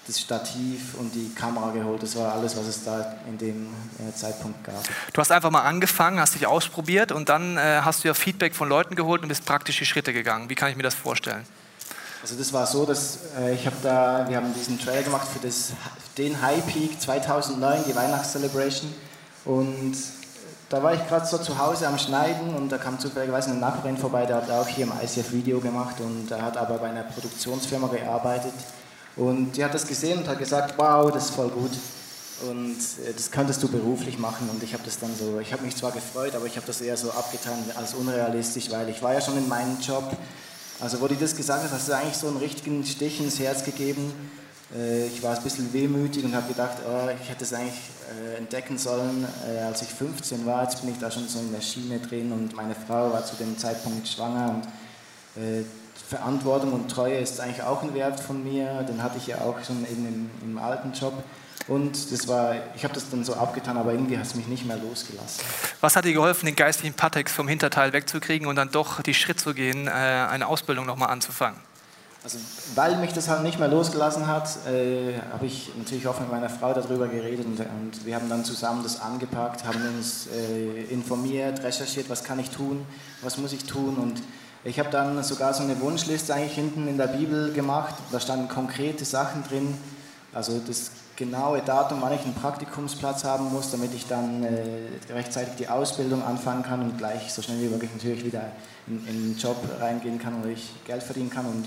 das 0.07 0.19
Stativ 0.19 0.95
und 0.95 1.13
die 1.13 1.31
Kamera 1.35 1.71
geholt. 1.71 2.01
Das 2.01 2.15
war 2.15 2.33
alles, 2.33 2.57
was 2.57 2.65
es 2.65 2.83
da 2.83 3.17
in 3.27 3.37
dem 3.37 3.67
äh, 3.99 4.15
Zeitpunkt 4.15 4.63
gab. 4.63 4.83
Du 5.13 5.21
hast 5.21 5.31
einfach 5.31 5.51
mal 5.51 5.61
angefangen, 5.61 6.19
hast 6.19 6.35
dich 6.35 6.47
ausprobiert 6.47 7.11
und 7.11 7.29
dann 7.29 7.57
äh, 7.57 7.81
hast 7.83 8.03
du 8.03 8.07
ja 8.07 8.13
Feedback 8.13 8.55
von 8.55 8.67
Leuten 8.67 8.95
geholt 8.95 9.21
und 9.21 9.27
bist 9.27 9.45
praktische 9.45 9.85
Schritte 9.85 10.13
gegangen. 10.13 10.49
Wie 10.49 10.55
kann 10.55 10.69
ich 10.69 10.75
mir 10.75 10.83
das 10.83 10.95
vorstellen? 10.95 11.45
Also 12.21 12.35
das 12.35 12.53
war 12.53 12.67
so, 12.67 12.85
dass 12.85 13.17
äh, 13.39 13.55
ich 13.55 13.65
habe 13.65 13.77
da, 13.81 14.25
wir 14.29 14.37
haben 14.37 14.53
diesen 14.53 14.79
Trailer 14.79 15.01
gemacht 15.01 15.27
für 15.27 15.39
das, 15.39 15.71
den 16.17 16.39
High 16.39 16.63
Peak 16.67 17.01
2009, 17.01 17.85
die 17.87 17.95
Weihnachtscelebration. 17.95 18.93
Und 19.43 19.95
da 20.69 20.83
war 20.83 20.93
ich 20.93 21.07
gerade 21.07 21.25
so 21.25 21.39
zu 21.39 21.57
Hause 21.57 21.87
am 21.87 21.97
Schneiden 21.97 22.53
und 22.55 22.69
da 22.69 22.77
kam 22.77 22.99
zufälligerweise 22.99 23.49
eine 23.49 23.59
Nachbarin 23.59 23.97
vorbei, 23.97 24.25
der 24.27 24.37
hat 24.37 24.51
auch 24.51 24.67
hier 24.67 24.85
im 24.85 24.93
ICF 25.03 25.31
Video 25.31 25.59
gemacht 25.59 25.95
und 25.99 26.29
er 26.29 26.43
hat 26.43 26.57
aber 26.57 26.77
bei 26.77 26.89
einer 26.89 27.03
Produktionsfirma 27.03 27.87
gearbeitet. 27.87 28.53
Und 29.15 29.53
die 29.53 29.65
hat 29.65 29.73
das 29.73 29.87
gesehen 29.87 30.19
und 30.19 30.27
hat 30.27 30.37
gesagt, 30.37 30.75
wow, 30.77 31.11
das 31.11 31.25
ist 31.25 31.35
voll 31.35 31.49
gut. 31.49 31.71
Und 32.47 32.77
äh, 32.77 33.13
das 33.15 33.31
könntest 33.31 33.63
du 33.63 33.67
beruflich 33.67 34.19
machen. 34.19 34.47
Und 34.49 34.61
ich 34.61 34.73
habe 34.73 34.83
das 34.85 34.99
dann 34.99 35.09
so, 35.17 35.39
ich 35.39 35.51
habe 35.51 35.63
mich 35.63 35.75
zwar 35.75 35.91
gefreut, 35.91 36.35
aber 36.35 36.45
ich 36.45 36.55
habe 36.55 36.67
das 36.67 36.81
eher 36.81 36.97
so 36.97 37.09
abgetan 37.11 37.57
als 37.75 37.95
unrealistisch, 37.95 38.69
weil 38.69 38.89
ich 38.89 39.01
war 39.01 39.13
ja 39.13 39.21
schon 39.21 39.37
in 39.37 39.49
meinem 39.49 39.79
Job 39.81 40.03
also 40.81 40.99
wo 40.99 41.07
die 41.07 41.15
das 41.15 41.35
gesagt 41.35 41.63
hat, 41.63 41.71
hast 41.71 41.87
du 41.87 41.95
eigentlich 41.95 42.17
so 42.17 42.27
einen 42.27 42.37
richtigen 42.37 42.83
Stich 42.83 43.21
ins 43.21 43.39
Herz 43.39 43.63
gegeben. 43.63 44.11
Äh, 44.75 45.07
ich 45.07 45.21
war 45.21 45.37
ein 45.37 45.43
bisschen 45.43 45.71
wehmütig 45.73 46.25
und 46.25 46.35
habe 46.35 46.47
gedacht, 46.47 46.77
oh, 46.87 47.07
ich 47.21 47.29
hätte 47.29 47.43
es 47.43 47.53
eigentlich 47.53 47.79
äh, 48.09 48.37
entdecken 48.37 48.79
sollen, 48.79 49.27
äh, 49.47 49.59
als 49.59 49.83
ich 49.83 49.89
15 49.89 50.43
war. 50.45 50.63
Jetzt 50.63 50.81
bin 50.81 50.91
ich 50.91 50.97
da 50.97 51.11
schon 51.11 51.27
so 51.27 51.39
in 51.39 51.51
der 51.51 51.61
Schiene 51.61 51.99
drin 51.99 52.31
und 52.31 52.55
meine 52.55 52.73
Frau 52.73 53.13
war 53.13 53.23
zu 53.23 53.35
dem 53.35 53.57
Zeitpunkt 53.57 54.07
schwanger 54.07 54.49
und 54.49 54.67
Verantwortung 56.09 56.73
und 56.73 56.91
Treue 56.91 57.19
ist 57.19 57.39
eigentlich 57.39 57.63
auch 57.63 57.83
ein 57.83 57.93
Wert 57.93 58.19
von 58.19 58.43
mir. 58.43 58.83
Den 58.83 59.01
hatte 59.01 59.17
ich 59.17 59.27
ja 59.27 59.39
auch 59.39 59.63
schon 59.63 59.83
eben 59.83 60.05
im, 60.05 60.29
im 60.41 60.57
alten 60.57 60.91
Job. 60.91 61.13
Und 61.71 62.11
das 62.11 62.27
war, 62.27 62.53
ich 62.75 62.83
habe 62.83 62.93
das 62.93 63.09
dann 63.09 63.23
so 63.23 63.33
abgetan, 63.33 63.77
aber 63.77 63.93
irgendwie 63.93 64.17
hat 64.17 64.25
es 64.25 64.35
mich 64.35 64.45
nicht 64.47 64.65
mehr 64.65 64.75
losgelassen. 64.75 65.41
Was 65.79 65.95
hat 65.95 66.03
dir 66.03 66.11
geholfen, 66.11 66.45
den 66.45 66.57
geistlichen 66.57 66.93
Patex 66.93 67.31
vom 67.31 67.47
Hinterteil 67.47 67.93
wegzukriegen 67.93 68.45
und 68.45 68.57
dann 68.57 68.71
doch 68.71 69.01
die 69.01 69.13
Schritt 69.13 69.39
zu 69.39 69.53
gehen, 69.53 69.87
äh, 69.87 69.91
eine 69.91 70.47
Ausbildung 70.47 70.85
nochmal 70.85 71.11
anzufangen? 71.11 71.57
Also, 72.25 72.39
weil 72.75 72.97
mich 72.97 73.13
das 73.13 73.29
halt 73.29 73.43
nicht 73.43 73.57
mehr 73.57 73.69
losgelassen 73.69 74.27
hat, 74.27 74.49
äh, 74.67 75.13
habe 75.31 75.45
ich 75.45 75.71
natürlich 75.77 76.05
auch 76.09 76.19
mit 76.19 76.29
meiner 76.29 76.49
Frau 76.49 76.73
darüber 76.73 77.07
geredet 77.07 77.45
und, 77.45 77.57
und, 77.61 78.05
wir 78.05 78.15
haben 78.15 78.27
dann 78.27 78.43
zusammen 78.43 78.83
das 78.83 78.99
angepackt, 78.99 79.63
haben 79.63 79.79
uns 79.95 80.27
äh, 80.27 80.83
informiert, 80.91 81.63
recherchiert, 81.63 82.09
was 82.09 82.25
kann 82.25 82.37
ich 82.39 82.49
tun, 82.49 82.85
was 83.21 83.37
muss 83.37 83.53
ich 83.53 83.63
tun 83.63 83.95
und 83.95 84.21
ich 84.65 84.77
habe 84.77 84.89
dann 84.89 85.23
sogar 85.23 85.53
so 85.53 85.63
eine 85.63 85.79
Wunschliste 85.79 86.33
eigentlich 86.33 86.53
hinten 86.53 86.89
in 86.89 86.97
der 86.97 87.07
Bibel 87.07 87.53
gemacht. 87.53 87.95
Da 88.11 88.19
standen 88.19 88.47
konkrete 88.47 89.05
Sachen 89.05 89.43
drin. 89.43 89.75
Also 90.33 90.61
das 90.67 90.91
genaue 91.21 91.61
Datum, 91.61 92.01
wann 92.01 92.13
ich 92.13 92.21
einen 92.21 92.33
Praktikumsplatz 92.33 93.23
haben 93.23 93.53
muss, 93.53 93.69
damit 93.69 93.93
ich 93.93 94.07
dann 94.07 94.43
äh, 94.43 95.13
rechtzeitig 95.13 95.53
die 95.55 95.67
Ausbildung 95.67 96.23
anfangen 96.23 96.63
kann 96.63 96.81
und 96.81 96.97
gleich 96.97 97.31
so 97.31 97.43
schnell 97.43 97.61
wie 97.61 97.67
möglich 97.67 97.91
natürlich 97.93 98.25
wieder 98.25 98.51
in, 98.87 99.05
in 99.05 99.15
einen 99.15 99.37
Job 99.37 99.57
reingehen 99.79 100.17
kann, 100.17 100.43
wo 100.43 100.47
ich 100.47 100.73
Geld 100.85 101.03
verdienen 101.03 101.29
kann. 101.29 101.45
Und 101.45 101.65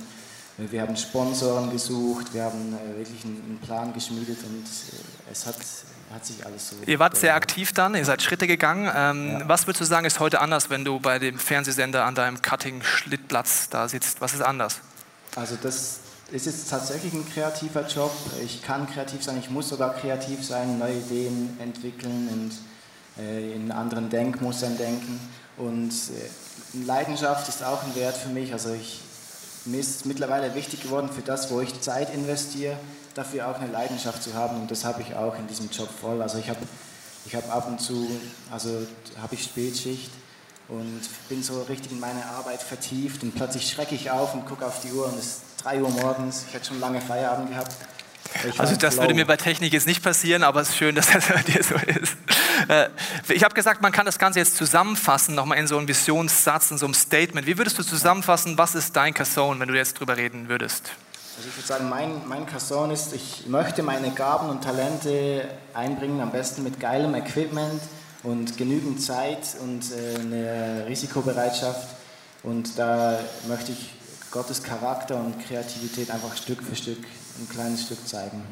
äh, 0.58 0.72
wir 0.72 0.82
haben 0.82 0.96
Sponsoren 0.96 1.70
gesucht, 1.70 2.34
wir 2.34 2.42
haben 2.42 2.74
äh, 2.74 2.98
wirklich 2.98 3.24
einen, 3.24 3.42
einen, 3.46 3.58
Plan 3.58 3.92
geschmiedet 3.92 4.38
und 4.42 4.64
äh, 4.64 5.30
es 5.30 5.46
hat, 5.46 5.54
hat 6.12 6.26
sich 6.26 6.44
alles 6.44 6.70
so. 6.70 6.76
Ihr 6.84 6.98
wart 6.98 7.16
sehr 7.16 7.36
aktiv 7.36 7.72
dann, 7.72 7.94
ihr 7.94 8.04
seid 8.04 8.22
Schritte 8.22 8.48
gegangen. 8.48 8.90
Ähm, 8.92 9.38
ja. 9.38 9.48
Was 9.48 9.68
würdest 9.68 9.82
du 9.82 9.84
sagen, 9.84 10.04
ist 10.04 10.18
heute 10.18 10.40
anders, 10.40 10.68
wenn 10.68 10.84
du 10.84 10.98
bei 10.98 11.20
dem 11.20 11.38
Fernsehsender 11.38 12.04
an 12.04 12.16
deinem 12.16 12.42
Cutting-Schlittplatz 12.42 13.68
da 13.70 13.88
sitzt? 13.88 14.20
Was 14.20 14.34
ist 14.34 14.42
anders? 14.42 14.80
Also 15.36 15.56
das 15.62 16.00
ist 16.32 16.46
jetzt 16.46 16.70
tatsächlich 16.70 17.12
ein 17.12 17.28
kreativer 17.28 17.86
Job. 17.86 18.12
Ich 18.44 18.62
kann 18.62 18.88
kreativ 18.88 19.22
sein, 19.22 19.38
ich 19.38 19.50
muss 19.50 19.68
sogar 19.68 19.94
kreativ 19.94 20.44
sein, 20.44 20.78
neue 20.78 20.98
Ideen 20.98 21.56
entwickeln 21.60 22.28
und 22.32 23.22
äh, 23.22 23.54
in 23.54 23.70
anderen 23.70 24.10
Denkmustern 24.10 24.76
denken. 24.76 25.20
Und 25.56 25.90
äh, 25.90 26.84
Leidenschaft 26.84 27.48
ist 27.48 27.62
auch 27.62 27.82
ein 27.84 27.94
Wert 27.94 28.16
für 28.16 28.30
mich. 28.30 28.52
Also 28.52 28.72
ich, 28.72 29.00
mir 29.64 29.80
ist 29.80 30.06
mittlerweile 30.06 30.54
wichtig 30.54 30.82
geworden, 30.82 31.08
für 31.08 31.22
das, 31.22 31.50
wo 31.50 31.60
ich 31.60 31.80
Zeit 31.80 32.12
investiere, 32.14 32.76
dafür 33.14 33.48
auch 33.48 33.60
eine 33.60 33.70
Leidenschaft 33.70 34.22
zu 34.22 34.34
haben. 34.34 34.60
Und 34.60 34.70
das 34.70 34.84
habe 34.84 35.02
ich 35.02 35.14
auch 35.14 35.38
in 35.38 35.46
diesem 35.46 35.70
Job 35.70 35.88
voll. 36.00 36.20
Also 36.22 36.38
ich 36.38 36.48
habe 36.48 36.60
ich 37.26 37.34
hab 37.34 37.54
ab 37.54 37.68
und 37.68 37.80
zu, 37.80 38.08
also 38.50 38.86
habe 39.20 39.34
ich 39.34 39.44
Spätschicht 39.44 40.10
und 40.68 41.00
bin 41.28 41.42
so 41.42 41.62
richtig 41.62 41.92
in 41.92 42.00
meine 42.00 42.24
Arbeit 42.26 42.62
vertieft 42.62 43.22
und 43.22 43.34
plötzlich 43.34 43.70
schrecke 43.70 43.94
ich 43.94 44.10
auf 44.10 44.34
und 44.34 44.46
gucke 44.46 44.66
auf 44.66 44.80
die 44.80 44.92
Uhr 44.92 45.06
und 45.06 45.18
es 45.18 45.40
3 45.64 45.80
Uhr 45.80 45.88
morgens. 45.88 46.44
Ich 46.46 46.54
hätte 46.54 46.66
schon 46.66 46.80
lange 46.80 47.00
Feierabend 47.00 47.48
gehabt. 47.48 47.74
Also 48.58 48.76
das 48.76 48.98
würde 48.98 49.14
mir 49.14 49.26
bei 49.26 49.36
Technik 49.36 49.72
jetzt 49.72 49.86
nicht 49.86 50.02
passieren, 50.02 50.42
aber 50.42 50.60
es 50.60 50.70
ist 50.70 50.76
schön, 50.76 50.94
dass 50.94 51.10
das 51.10 51.26
bei 51.28 51.40
dir 51.42 51.62
so 51.62 51.74
ist. 51.76 52.16
Äh, 52.68 52.88
ich 53.32 53.44
habe 53.44 53.54
gesagt, 53.54 53.80
man 53.80 53.92
kann 53.92 54.04
das 54.04 54.18
Ganze 54.18 54.40
jetzt 54.40 54.56
zusammenfassen, 54.56 55.34
nochmal 55.34 55.58
in 55.58 55.66
so 55.66 55.78
einem 55.78 55.88
Visionssatz, 55.88 56.70
in 56.70 56.78
so 56.78 56.84
einem 56.84 56.94
Statement. 56.94 57.46
Wie 57.46 57.56
würdest 57.56 57.78
du 57.78 57.82
zusammenfassen, 57.82 58.58
was 58.58 58.74
ist 58.74 58.94
dein 58.94 59.14
Casson, 59.14 59.58
wenn 59.60 59.68
du 59.68 59.74
jetzt 59.74 59.98
drüber 59.98 60.16
reden 60.16 60.48
würdest? 60.48 60.90
Also 61.36 61.48
ich 61.48 61.56
würde 61.56 61.66
sagen, 61.66 61.88
mein, 61.88 62.28
mein 62.28 62.46
Casson 62.46 62.90
ist, 62.90 63.12
ich 63.14 63.46
möchte 63.46 63.82
meine 63.82 64.10
Gaben 64.10 64.50
und 64.50 64.62
Talente 64.62 65.48
einbringen, 65.72 66.20
am 66.20 66.30
besten 66.30 66.62
mit 66.62 66.78
geilem 66.78 67.14
Equipment 67.14 67.80
und 68.22 68.56
genügend 68.56 69.02
Zeit 69.02 69.56
und 69.60 69.84
äh, 69.92 70.20
eine 70.20 70.86
Risikobereitschaft. 70.88 71.88
Und 72.42 72.78
da 72.78 73.18
möchte 73.48 73.72
ich 73.72 73.94
Gottes 74.34 74.64
Charakter 74.64 75.14
und 75.14 75.46
Kreativität 75.46 76.10
einfach 76.10 76.36
Stück 76.36 76.60
für 76.60 76.74
Stück, 76.74 76.98
ein 77.38 77.48
kleines 77.48 77.84
Stück 77.84 78.04
zeigen. 78.04 78.42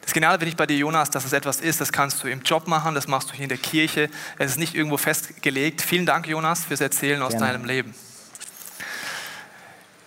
Das 0.00 0.14
Geniale 0.14 0.38
finde 0.38 0.48
ich 0.48 0.56
bei 0.56 0.66
dir, 0.66 0.78
Jonas, 0.78 1.10
dass 1.10 1.26
es 1.26 1.34
etwas 1.34 1.60
ist, 1.60 1.82
das 1.82 1.92
kannst 1.92 2.24
du 2.24 2.28
im 2.28 2.40
Job 2.40 2.66
machen, 2.66 2.94
das 2.94 3.08
machst 3.08 3.28
du 3.28 3.34
hier 3.34 3.42
in 3.42 3.50
der 3.50 3.58
Kirche. 3.58 4.08
Es 4.38 4.52
ist 4.52 4.56
nicht 4.56 4.74
irgendwo 4.74 4.96
festgelegt. 4.96 5.82
Vielen 5.82 6.06
Dank, 6.06 6.26
Jonas, 6.26 6.64
fürs 6.64 6.80
Erzählen 6.80 7.20
aus 7.20 7.32
Gerne. 7.32 7.46
deinem 7.48 7.66
Leben. 7.66 7.94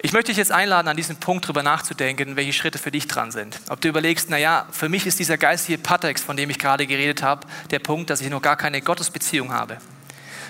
Ich 0.01 0.11
möchte 0.11 0.31
dich 0.31 0.37
jetzt 0.37 0.51
einladen, 0.51 0.87
an 0.87 0.97
diesem 0.97 1.17
Punkt 1.17 1.45
darüber 1.45 1.61
nachzudenken, 1.61 2.35
welche 2.35 2.53
Schritte 2.53 2.79
für 2.79 2.89
dich 2.89 3.07
dran 3.07 3.31
sind. 3.31 3.59
Ob 3.69 3.81
du 3.81 3.87
überlegst, 3.87 4.31
naja, 4.31 4.65
für 4.71 4.89
mich 4.89 5.05
ist 5.05 5.19
dieser 5.19 5.37
geistige 5.37 5.77
Patex, 5.77 6.23
von 6.23 6.35
dem 6.35 6.49
ich 6.49 6.57
gerade 6.57 6.87
geredet 6.87 7.21
habe, 7.21 7.45
der 7.69 7.77
Punkt, 7.77 8.09
dass 8.09 8.21
ich 8.21 8.31
noch 8.31 8.41
gar 8.41 8.57
keine 8.57 8.81
Gottesbeziehung 8.81 9.53
habe. 9.53 9.77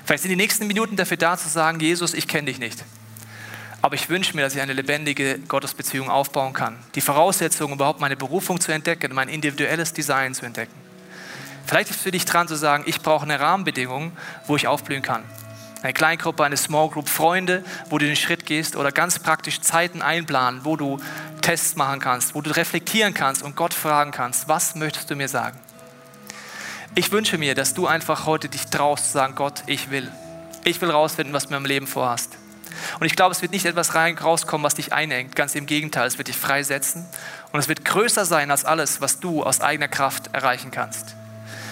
Vielleicht 0.05 0.23
sind 0.23 0.29
die 0.29 0.37
nächsten 0.37 0.65
Minuten 0.65 0.95
dafür 0.95 1.17
da 1.17 1.37
zu 1.37 1.49
sagen, 1.49 1.81
Jesus, 1.81 2.13
ich 2.13 2.29
kenne 2.29 2.45
dich 2.45 2.59
nicht. 2.59 2.85
Aber 3.85 3.93
ich 3.93 4.09
wünsche 4.09 4.35
mir, 4.35 4.41
dass 4.41 4.55
ich 4.55 4.61
eine 4.61 4.73
lebendige 4.73 5.37
Gottesbeziehung 5.37 6.09
aufbauen 6.09 6.53
kann. 6.53 6.75
Die 6.95 7.01
Voraussetzung, 7.01 7.71
überhaupt 7.71 7.99
meine 7.99 8.15
Berufung 8.15 8.59
zu 8.59 8.71
entdecken, 8.71 9.13
mein 9.13 9.29
individuelles 9.29 9.93
Design 9.93 10.33
zu 10.33 10.43
entdecken. 10.43 10.73
Vielleicht 11.67 11.91
ist 11.91 11.97
es 11.97 12.01
für 12.01 12.09
dich 12.09 12.25
dran 12.25 12.47
zu 12.47 12.55
sagen, 12.55 12.83
ich 12.87 12.99
brauche 13.01 13.25
eine 13.25 13.39
Rahmenbedingung, 13.39 14.11
wo 14.47 14.55
ich 14.55 14.65
aufblühen 14.65 15.03
kann. 15.03 15.21
Eine 15.83 15.93
Kleingruppe, 15.93 16.43
eine 16.43 16.57
Small 16.57 16.89
Group, 16.89 17.09
Freunde, 17.09 17.63
wo 17.91 17.99
du 17.99 18.07
den 18.07 18.15
Schritt 18.15 18.47
gehst 18.47 18.75
oder 18.75 18.91
ganz 18.91 19.19
praktisch 19.19 19.61
Zeiten 19.61 20.01
einplanen, 20.01 20.61
wo 20.63 20.77
du 20.77 20.99
Tests 21.41 21.75
machen 21.75 21.99
kannst, 21.99 22.33
wo 22.33 22.41
du 22.41 22.49
reflektieren 22.55 23.13
kannst 23.13 23.43
und 23.43 23.55
Gott 23.55 23.75
fragen 23.75 24.09
kannst, 24.09 24.47
was 24.47 24.73
möchtest 24.73 25.11
du 25.11 25.15
mir 25.15 25.29
sagen? 25.29 25.59
Ich 26.95 27.11
wünsche 27.11 27.37
mir, 27.37 27.53
dass 27.53 27.75
du 27.75 27.85
einfach 27.85 28.25
heute 28.25 28.49
dich 28.49 28.65
traust 28.65 29.05
zu 29.05 29.11
sagen, 29.11 29.35
Gott, 29.35 29.61
ich 29.67 29.91
will. 29.91 30.11
Ich 30.63 30.81
will 30.81 30.89
rausfinden, 30.89 31.35
was 31.35 31.43
du 31.43 31.49
mir 31.51 31.57
im 31.57 31.65
Leben 31.65 31.85
vorhast. 31.85 32.39
Und 32.99 33.05
ich 33.05 33.15
glaube, 33.15 33.33
es 33.33 33.41
wird 33.41 33.51
nicht 33.51 33.65
etwas 33.65 33.95
rauskommen, 33.95 34.63
was 34.63 34.75
dich 34.75 34.93
einengt. 34.93 35.35
Ganz 35.35 35.55
im 35.55 35.65
Gegenteil, 35.65 36.07
es 36.07 36.17
wird 36.17 36.27
dich 36.27 36.37
freisetzen. 36.37 37.05
Und 37.51 37.59
es 37.59 37.67
wird 37.67 37.85
größer 37.85 38.25
sein 38.25 38.51
als 38.51 38.65
alles, 38.65 39.01
was 39.01 39.19
du 39.19 39.43
aus 39.43 39.61
eigener 39.61 39.87
Kraft 39.87 40.33
erreichen 40.33 40.71
kannst. 40.71 41.15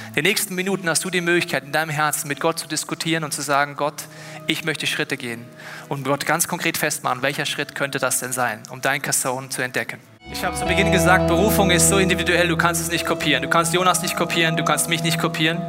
In 0.09 0.23
den 0.23 0.25
nächsten 0.25 0.53
Minuten 0.53 0.87
hast 0.87 1.03
du 1.03 1.09
die 1.09 1.21
Möglichkeit, 1.21 1.63
in 1.63 1.71
deinem 1.71 1.89
Herzen 1.89 2.27
mit 2.27 2.39
Gott 2.39 2.59
zu 2.59 2.67
diskutieren 2.67 3.23
und 3.23 3.33
zu 3.33 3.41
sagen, 3.41 3.75
Gott, 3.75 4.03
ich 4.45 4.63
möchte 4.63 4.85
Schritte 4.85 5.17
gehen. 5.17 5.43
Und 5.89 6.03
Gott 6.03 6.27
ganz 6.27 6.47
konkret 6.47 6.77
festmachen, 6.77 7.23
welcher 7.23 7.47
Schritt 7.47 7.73
könnte 7.73 7.97
das 7.97 8.19
denn 8.19 8.31
sein, 8.31 8.61
um 8.69 8.79
dein 8.79 9.01
Kasson 9.01 9.49
zu 9.49 9.63
entdecken. 9.63 9.99
Ich 10.31 10.45
habe 10.45 10.55
zu 10.55 10.65
Beginn 10.65 10.91
gesagt, 10.91 11.27
Berufung 11.27 11.71
ist 11.71 11.89
so 11.89 11.97
individuell, 11.97 12.47
du 12.47 12.57
kannst 12.57 12.79
es 12.79 12.91
nicht 12.91 13.07
kopieren. 13.07 13.41
Du 13.41 13.49
kannst 13.49 13.73
Jonas 13.73 14.03
nicht 14.03 14.15
kopieren, 14.15 14.55
du 14.55 14.63
kannst 14.63 14.87
mich 14.87 15.01
nicht 15.01 15.19
kopieren. 15.19 15.59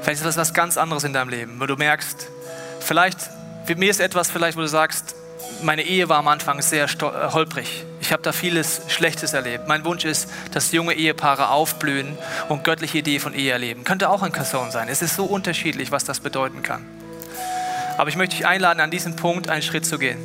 Vielleicht 0.00 0.20
ist 0.20 0.26
das 0.26 0.36
was 0.38 0.54
ganz 0.54 0.78
anderes 0.78 1.04
in 1.04 1.12
deinem 1.12 1.28
Leben, 1.28 1.60
wo 1.60 1.66
du 1.66 1.76
merkst, 1.76 2.28
vielleicht 2.80 3.18
mir 3.76 3.90
ist 3.90 4.00
etwas 4.00 4.30
vielleicht, 4.30 4.56
wo 4.56 4.60
du 4.60 4.68
sagst, 4.68 5.16
meine 5.62 5.82
Ehe 5.82 6.08
war 6.08 6.18
am 6.18 6.28
Anfang 6.28 6.60
sehr 6.62 6.84
äh, 6.84 7.32
holprig. 7.32 7.84
Ich 8.00 8.12
habe 8.12 8.22
da 8.22 8.32
vieles 8.32 8.82
Schlechtes 8.88 9.32
erlebt. 9.32 9.66
Mein 9.66 9.84
Wunsch 9.84 10.04
ist, 10.04 10.28
dass 10.52 10.72
junge 10.72 10.94
Ehepaare 10.94 11.48
aufblühen 11.48 12.18
und 12.48 12.64
göttliche 12.64 12.98
Idee 12.98 13.18
von 13.18 13.34
Ehe 13.34 13.52
erleben. 13.52 13.84
Könnte 13.84 14.10
auch 14.10 14.22
ein 14.22 14.32
Kasson 14.32 14.70
sein. 14.70 14.88
Es 14.88 15.00
ist 15.00 15.16
so 15.16 15.24
unterschiedlich, 15.24 15.90
was 15.90 16.04
das 16.04 16.20
bedeuten 16.20 16.62
kann. 16.62 16.84
Aber 17.96 18.08
ich 18.10 18.16
möchte 18.16 18.36
dich 18.36 18.46
einladen, 18.46 18.80
an 18.80 18.90
diesem 18.90 19.16
Punkt 19.16 19.48
einen 19.48 19.62
Schritt 19.62 19.86
zu 19.86 19.98
gehen. 19.98 20.18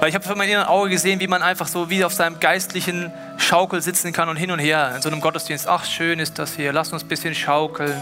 Weil 0.00 0.08
ich 0.08 0.14
habe 0.14 0.24
von 0.24 0.36
meinem 0.38 0.50
inneren 0.50 0.66
Auge 0.66 0.90
gesehen, 0.90 1.20
wie 1.20 1.26
man 1.26 1.42
einfach 1.42 1.68
so 1.68 1.90
wie 1.90 2.04
auf 2.04 2.12
seinem 2.12 2.40
geistlichen 2.40 3.12
Schaukel 3.38 3.82
sitzen 3.82 4.12
kann 4.12 4.28
und 4.28 4.36
hin 4.36 4.50
und 4.50 4.58
her 4.58 4.92
in 4.96 5.02
so 5.02 5.08
einem 5.08 5.20
Gottesdienst. 5.20 5.68
Ach, 5.68 5.84
schön 5.84 6.18
ist 6.18 6.38
das 6.38 6.54
hier, 6.54 6.72
lass 6.72 6.92
uns 6.92 7.04
ein 7.04 7.08
bisschen 7.08 7.34
schaukeln. 7.34 8.00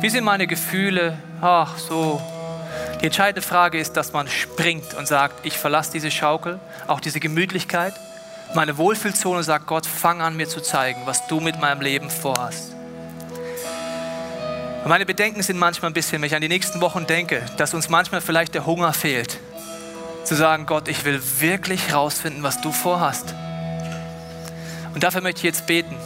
Wie 0.00 0.08
sind 0.08 0.24
meine 0.24 0.46
Gefühle? 0.46 1.16
Ach, 1.40 1.78
so 1.78 2.20
die 3.00 3.06
entscheidende 3.06 3.42
Frage 3.42 3.78
ist, 3.78 3.94
dass 3.94 4.12
man 4.12 4.28
springt 4.28 4.94
und 4.94 5.08
sagt, 5.08 5.44
ich 5.44 5.58
verlasse 5.58 5.92
diese 5.92 6.10
Schaukel, 6.10 6.60
auch 6.86 7.00
diese 7.00 7.20
Gemütlichkeit, 7.20 7.94
meine 8.54 8.76
Wohlfühlzone 8.76 9.38
und 9.38 9.44
sagt, 9.44 9.66
Gott, 9.66 9.86
fang 9.86 10.20
an 10.20 10.36
mir 10.36 10.48
zu 10.48 10.60
zeigen, 10.60 11.02
was 11.04 11.26
du 11.26 11.40
mit 11.40 11.60
meinem 11.60 11.80
Leben 11.80 12.10
vorhast. 12.10 12.74
Und 14.82 14.88
meine 14.88 15.06
Bedenken 15.06 15.42
sind 15.42 15.58
manchmal 15.58 15.90
ein 15.90 15.94
bisschen, 15.94 16.20
wenn 16.20 16.26
ich 16.26 16.34
an 16.34 16.42
die 16.42 16.48
nächsten 16.48 16.80
Wochen 16.80 17.06
denke, 17.06 17.42
dass 17.56 17.72
uns 17.72 17.88
manchmal 17.88 18.20
vielleicht 18.20 18.54
der 18.54 18.66
Hunger 18.66 18.92
fehlt, 18.92 19.38
zu 20.24 20.34
sagen, 20.34 20.66
Gott, 20.66 20.88
ich 20.88 21.04
will 21.04 21.20
wirklich 21.38 21.92
rausfinden, 21.92 22.42
was 22.42 22.60
du 22.60 22.72
vorhast. 22.72 23.34
Und 24.94 25.02
dafür 25.02 25.20
möchte 25.20 25.38
ich 25.38 25.44
jetzt 25.44 25.66
beten. 25.66 25.96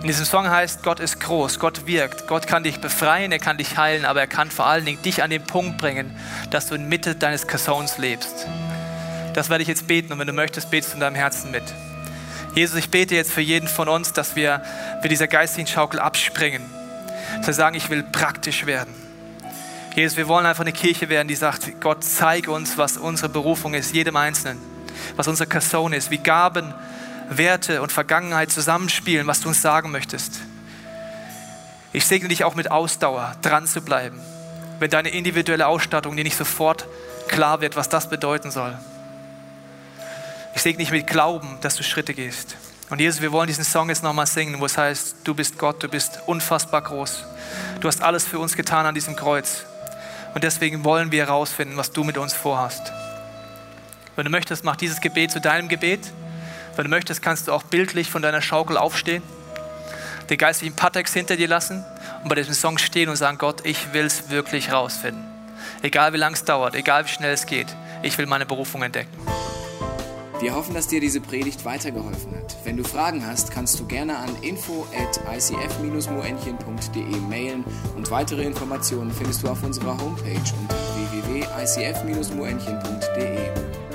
In 0.00 0.06
diesem 0.06 0.24
Song 0.24 0.48
heißt, 0.48 0.84
Gott 0.84 1.00
ist 1.00 1.18
groß, 1.18 1.58
Gott 1.58 1.86
wirkt, 1.86 2.28
Gott 2.28 2.46
kann 2.46 2.62
dich 2.62 2.80
befreien, 2.80 3.32
er 3.32 3.40
kann 3.40 3.58
dich 3.58 3.76
heilen, 3.76 4.04
aber 4.04 4.20
er 4.20 4.28
kann 4.28 4.48
vor 4.48 4.66
allen 4.66 4.84
Dingen 4.84 5.02
dich 5.02 5.24
an 5.24 5.30
den 5.30 5.42
Punkt 5.42 5.78
bringen, 5.78 6.16
dass 6.50 6.68
du 6.68 6.76
in 6.76 6.88
Mitte 6.88 7.16
deines 7.16 7.48
Kassons 7.48 7.98
lebst. 7.98 8.46
Das 9.34 9.50
werde 9.50 9.62
ich 9.62 9.68
jetzt 9.68 9.88
beten 9.88 10.12
und 10.12 10.20
wenn 10.20 10.28
du 10.28 10.32
möchtest, 10.32 10.70
betest 10.70 10.92
du 10.92 10.94
in 10.94 11.00
deinem 11.00 11.16
Herzen 11.16 11.50
mit. 11.50 11.64
Jesus, 12.54 12.78
ich 12.78 12.90
bete 12.90 13.16
jetzt 13.16 13.32
für 13.32 13.40
jeden 13.40 13.68
von 13.68 13.88
uns, 13.88 14.12
dass 14.12 14.36
wir 14.36 14.62
für 15.02 15.08
dieser 15.08 15.26
geistigen 15.26 15.66
Schaukel 15.66 15.98
abspringen. 15.98 16.62
Dass 17.38 17.48
wir 17.48 17.54
sagen, 17.54 17.76
ich 17.76 17.90
will 17.90 18.04
praktisch 18.04 18.66
werden. 18.66 18.94
Jesus, 19.96 20.16
wir 20.16 20.28
wollen 20.28 20.46
einfach 20.46 20.62
eine 20.62 20.72
Kirche 20.72 21.08
werden, 21.08 21.26
die 21.26 21.34
sagt, 21.34 21.80
Gott, 21.80 22.04
zeig 22.04 22.46
uns, 22.46 22.78
was 22.78 22.96
unsere 22.96 23.28
Berufung 23.28 23.74
ist, 23.74 23.92
jedem 23.92 24.14
Einzelnen. 24.14 24.58
Was 25.16 25.26
unser 25.26 25.46
Kasson 25.46 25.92
ist, 25.92 26.12
wie 26.12 26.18
Gaben 26.18 26.72
Werte 27.30 27.82
und 27.82 27.92
Vergangenheit 27.92 28.50
zusammenspielen, 28.50 29.26
was 29.26 29.40
du 29.40 29.48
uns 29.48 29.62
sagen 29.62 29.90
möchtest. 29.90 30.40
Ich 31.92 32.06
segne 32.06 32.28
dich 32.28 32.44
auch 32.44 32.54
mit 32.54 32.70
Ausdauer, 32.70 33.36
dran 33.42 33.66
zu 33.66 33.80
bleiben, 33.80 34.20
wenn 34.78 34.90
deine 34.90 35.10
individuelle 35.10 35.66
Ausstattung 35.66 36.16
dir 36.16 36.24
nicht 36.24 36.36
sofort 36.36 36.86
klar 37.28 37.60
wird, 37.60 37.76
was 37.76 37.88
das 37.88 38.10
bedeuten 38.10 38.50
soll. 38.50 38.76
Ich 40.54 40.62
segne 40.62 40.78
dich 40.78 40.90
mit 40.90 41.06
Glauben, 41.06 41.58
dass 41.60 41.76
du 41.76 41.82
Schritte 41.82 42.14
gehst. 42.14 42.56
Und 42.90 43.00
Jesus, 43.00 43.20
wir 43.20 43.32
wollen 43.32 43.46
diesen 43.46 43.64
Song 43.64 43.90
jetzt 43.90 44.02
nochmal 44.02 44.26
singen, 44.26 44.60
wo 44.60 44.66
es 44.66 44.78
heißt, 44.78 45.16
du 45.24 45.34
bist 45.34 45.58
Gott, 45.58 45.82
du 45.82 45.88
bist 45.88 46.20
unfassbar 46.26 46.82
groß. 46.82 47.24
Du 47.80 47.88
hast 47.88 48.02
alles 48.02 48.24
für 48.24 48.38
uns 48.38 48.56
getan 48.56 48.86
an 48.86 48.94
diesem 48.94 49.14
Kreuz. 49.14 49.64
Und 50.34 50.44
deswegen 50.44 50.84
wollen 50.84 51.12
wir 51.12 51.26
herausfinden, 51.26 51.76
was 51.76 51.92
du 51.92 52.02
mit 52.02 52.16
uns 52.16 52.32
vorhast. 52.32 52.92
Wenn 54.16 54.24
du 54.24 54.30
möchtest, 54.30 54.64
mach 54.64 54.76
dieses 54.76 55.00
Gebet 55.00 55.30
zu 55.30 55.40
deinem 55.40 55.68
Gebet. 55.68 56.00
Wenn 56.78 56.84
du 56.84 56.90
möchtest, 56.90 57.22
kannst 57.22 57.48
du 57.48 57.52
auch 57.52 57.64
bildlich 57.64 58.08
von 58.08 58.22
deiner 58.22 58.40
Schaukel 58.40 58.76
aufstehen, 58.76 59.24
den 60.30 60.38
geistlichen 60.38 60.76
Patex 60.76 61.12
hinter 61.12 61.34
dir 61.34 61.48
lassen 61.48 61.84
und 62.22 62.28
bei 62.28 62.36
diesem 62.36 62.54
Song 62.54 62.78
stehen 62.78 63.08
und 63.08 63.16
sagen, 63.16 63.36
Gott, 63.36 63.66
ich 63.66 63.92
will 63.92 64.04
es 64.04 64.30
wirklich 64.30 64.70
rausfinden. 64.70 65.24
Egal 65.82 66.12
wie 66.12 66.18
lange 66.18 66.36
es 66.36 66.44
dauert, 66.44 66.76
egal 66.76 67.04
wie 67.04 67.08
schnell 67.08 67.32
es 67.32 67.46
geht, 67.46 67.66
ich 68.04 68.16
will 68.16 68.26
meine 68.26 68.46
Berufung 68.46 68.82
entdecken. 68.82 69.10
Wir 70.38 70.54
hoffen, 70.54 70.72
dass 70.72 70.86
dir 70.86 71.00
diese 71.00 71.20
Predigt 71.20 71.64
weitergeholfen 71.64 72.36
hat. 72.36 72.56
Wenn 72.62 72.76
du 72.76 72.84
Fragen 72.84 73.26
hast, 73.26 73.50
kannst 73.50 73.80
du 73.80 73.86
gerne 73.88 74.16
an 74.16 74.30
info 74.42 74.86
at 74.96 75.18
icf-moenchen.de 75.36 77.16
mailen 77.28 77.64
und 77.96 78.08
weitere 78.12 78.44
Informationen 78.44 79.10
findest 79.10 79.42
du 79.42 79.48
auf 79.48 79.64
unserer 79.64 80.00
Homepage 80.00 80.54
unter 80.60 80.76
www.icf-moenchen.de. 80.94 83.87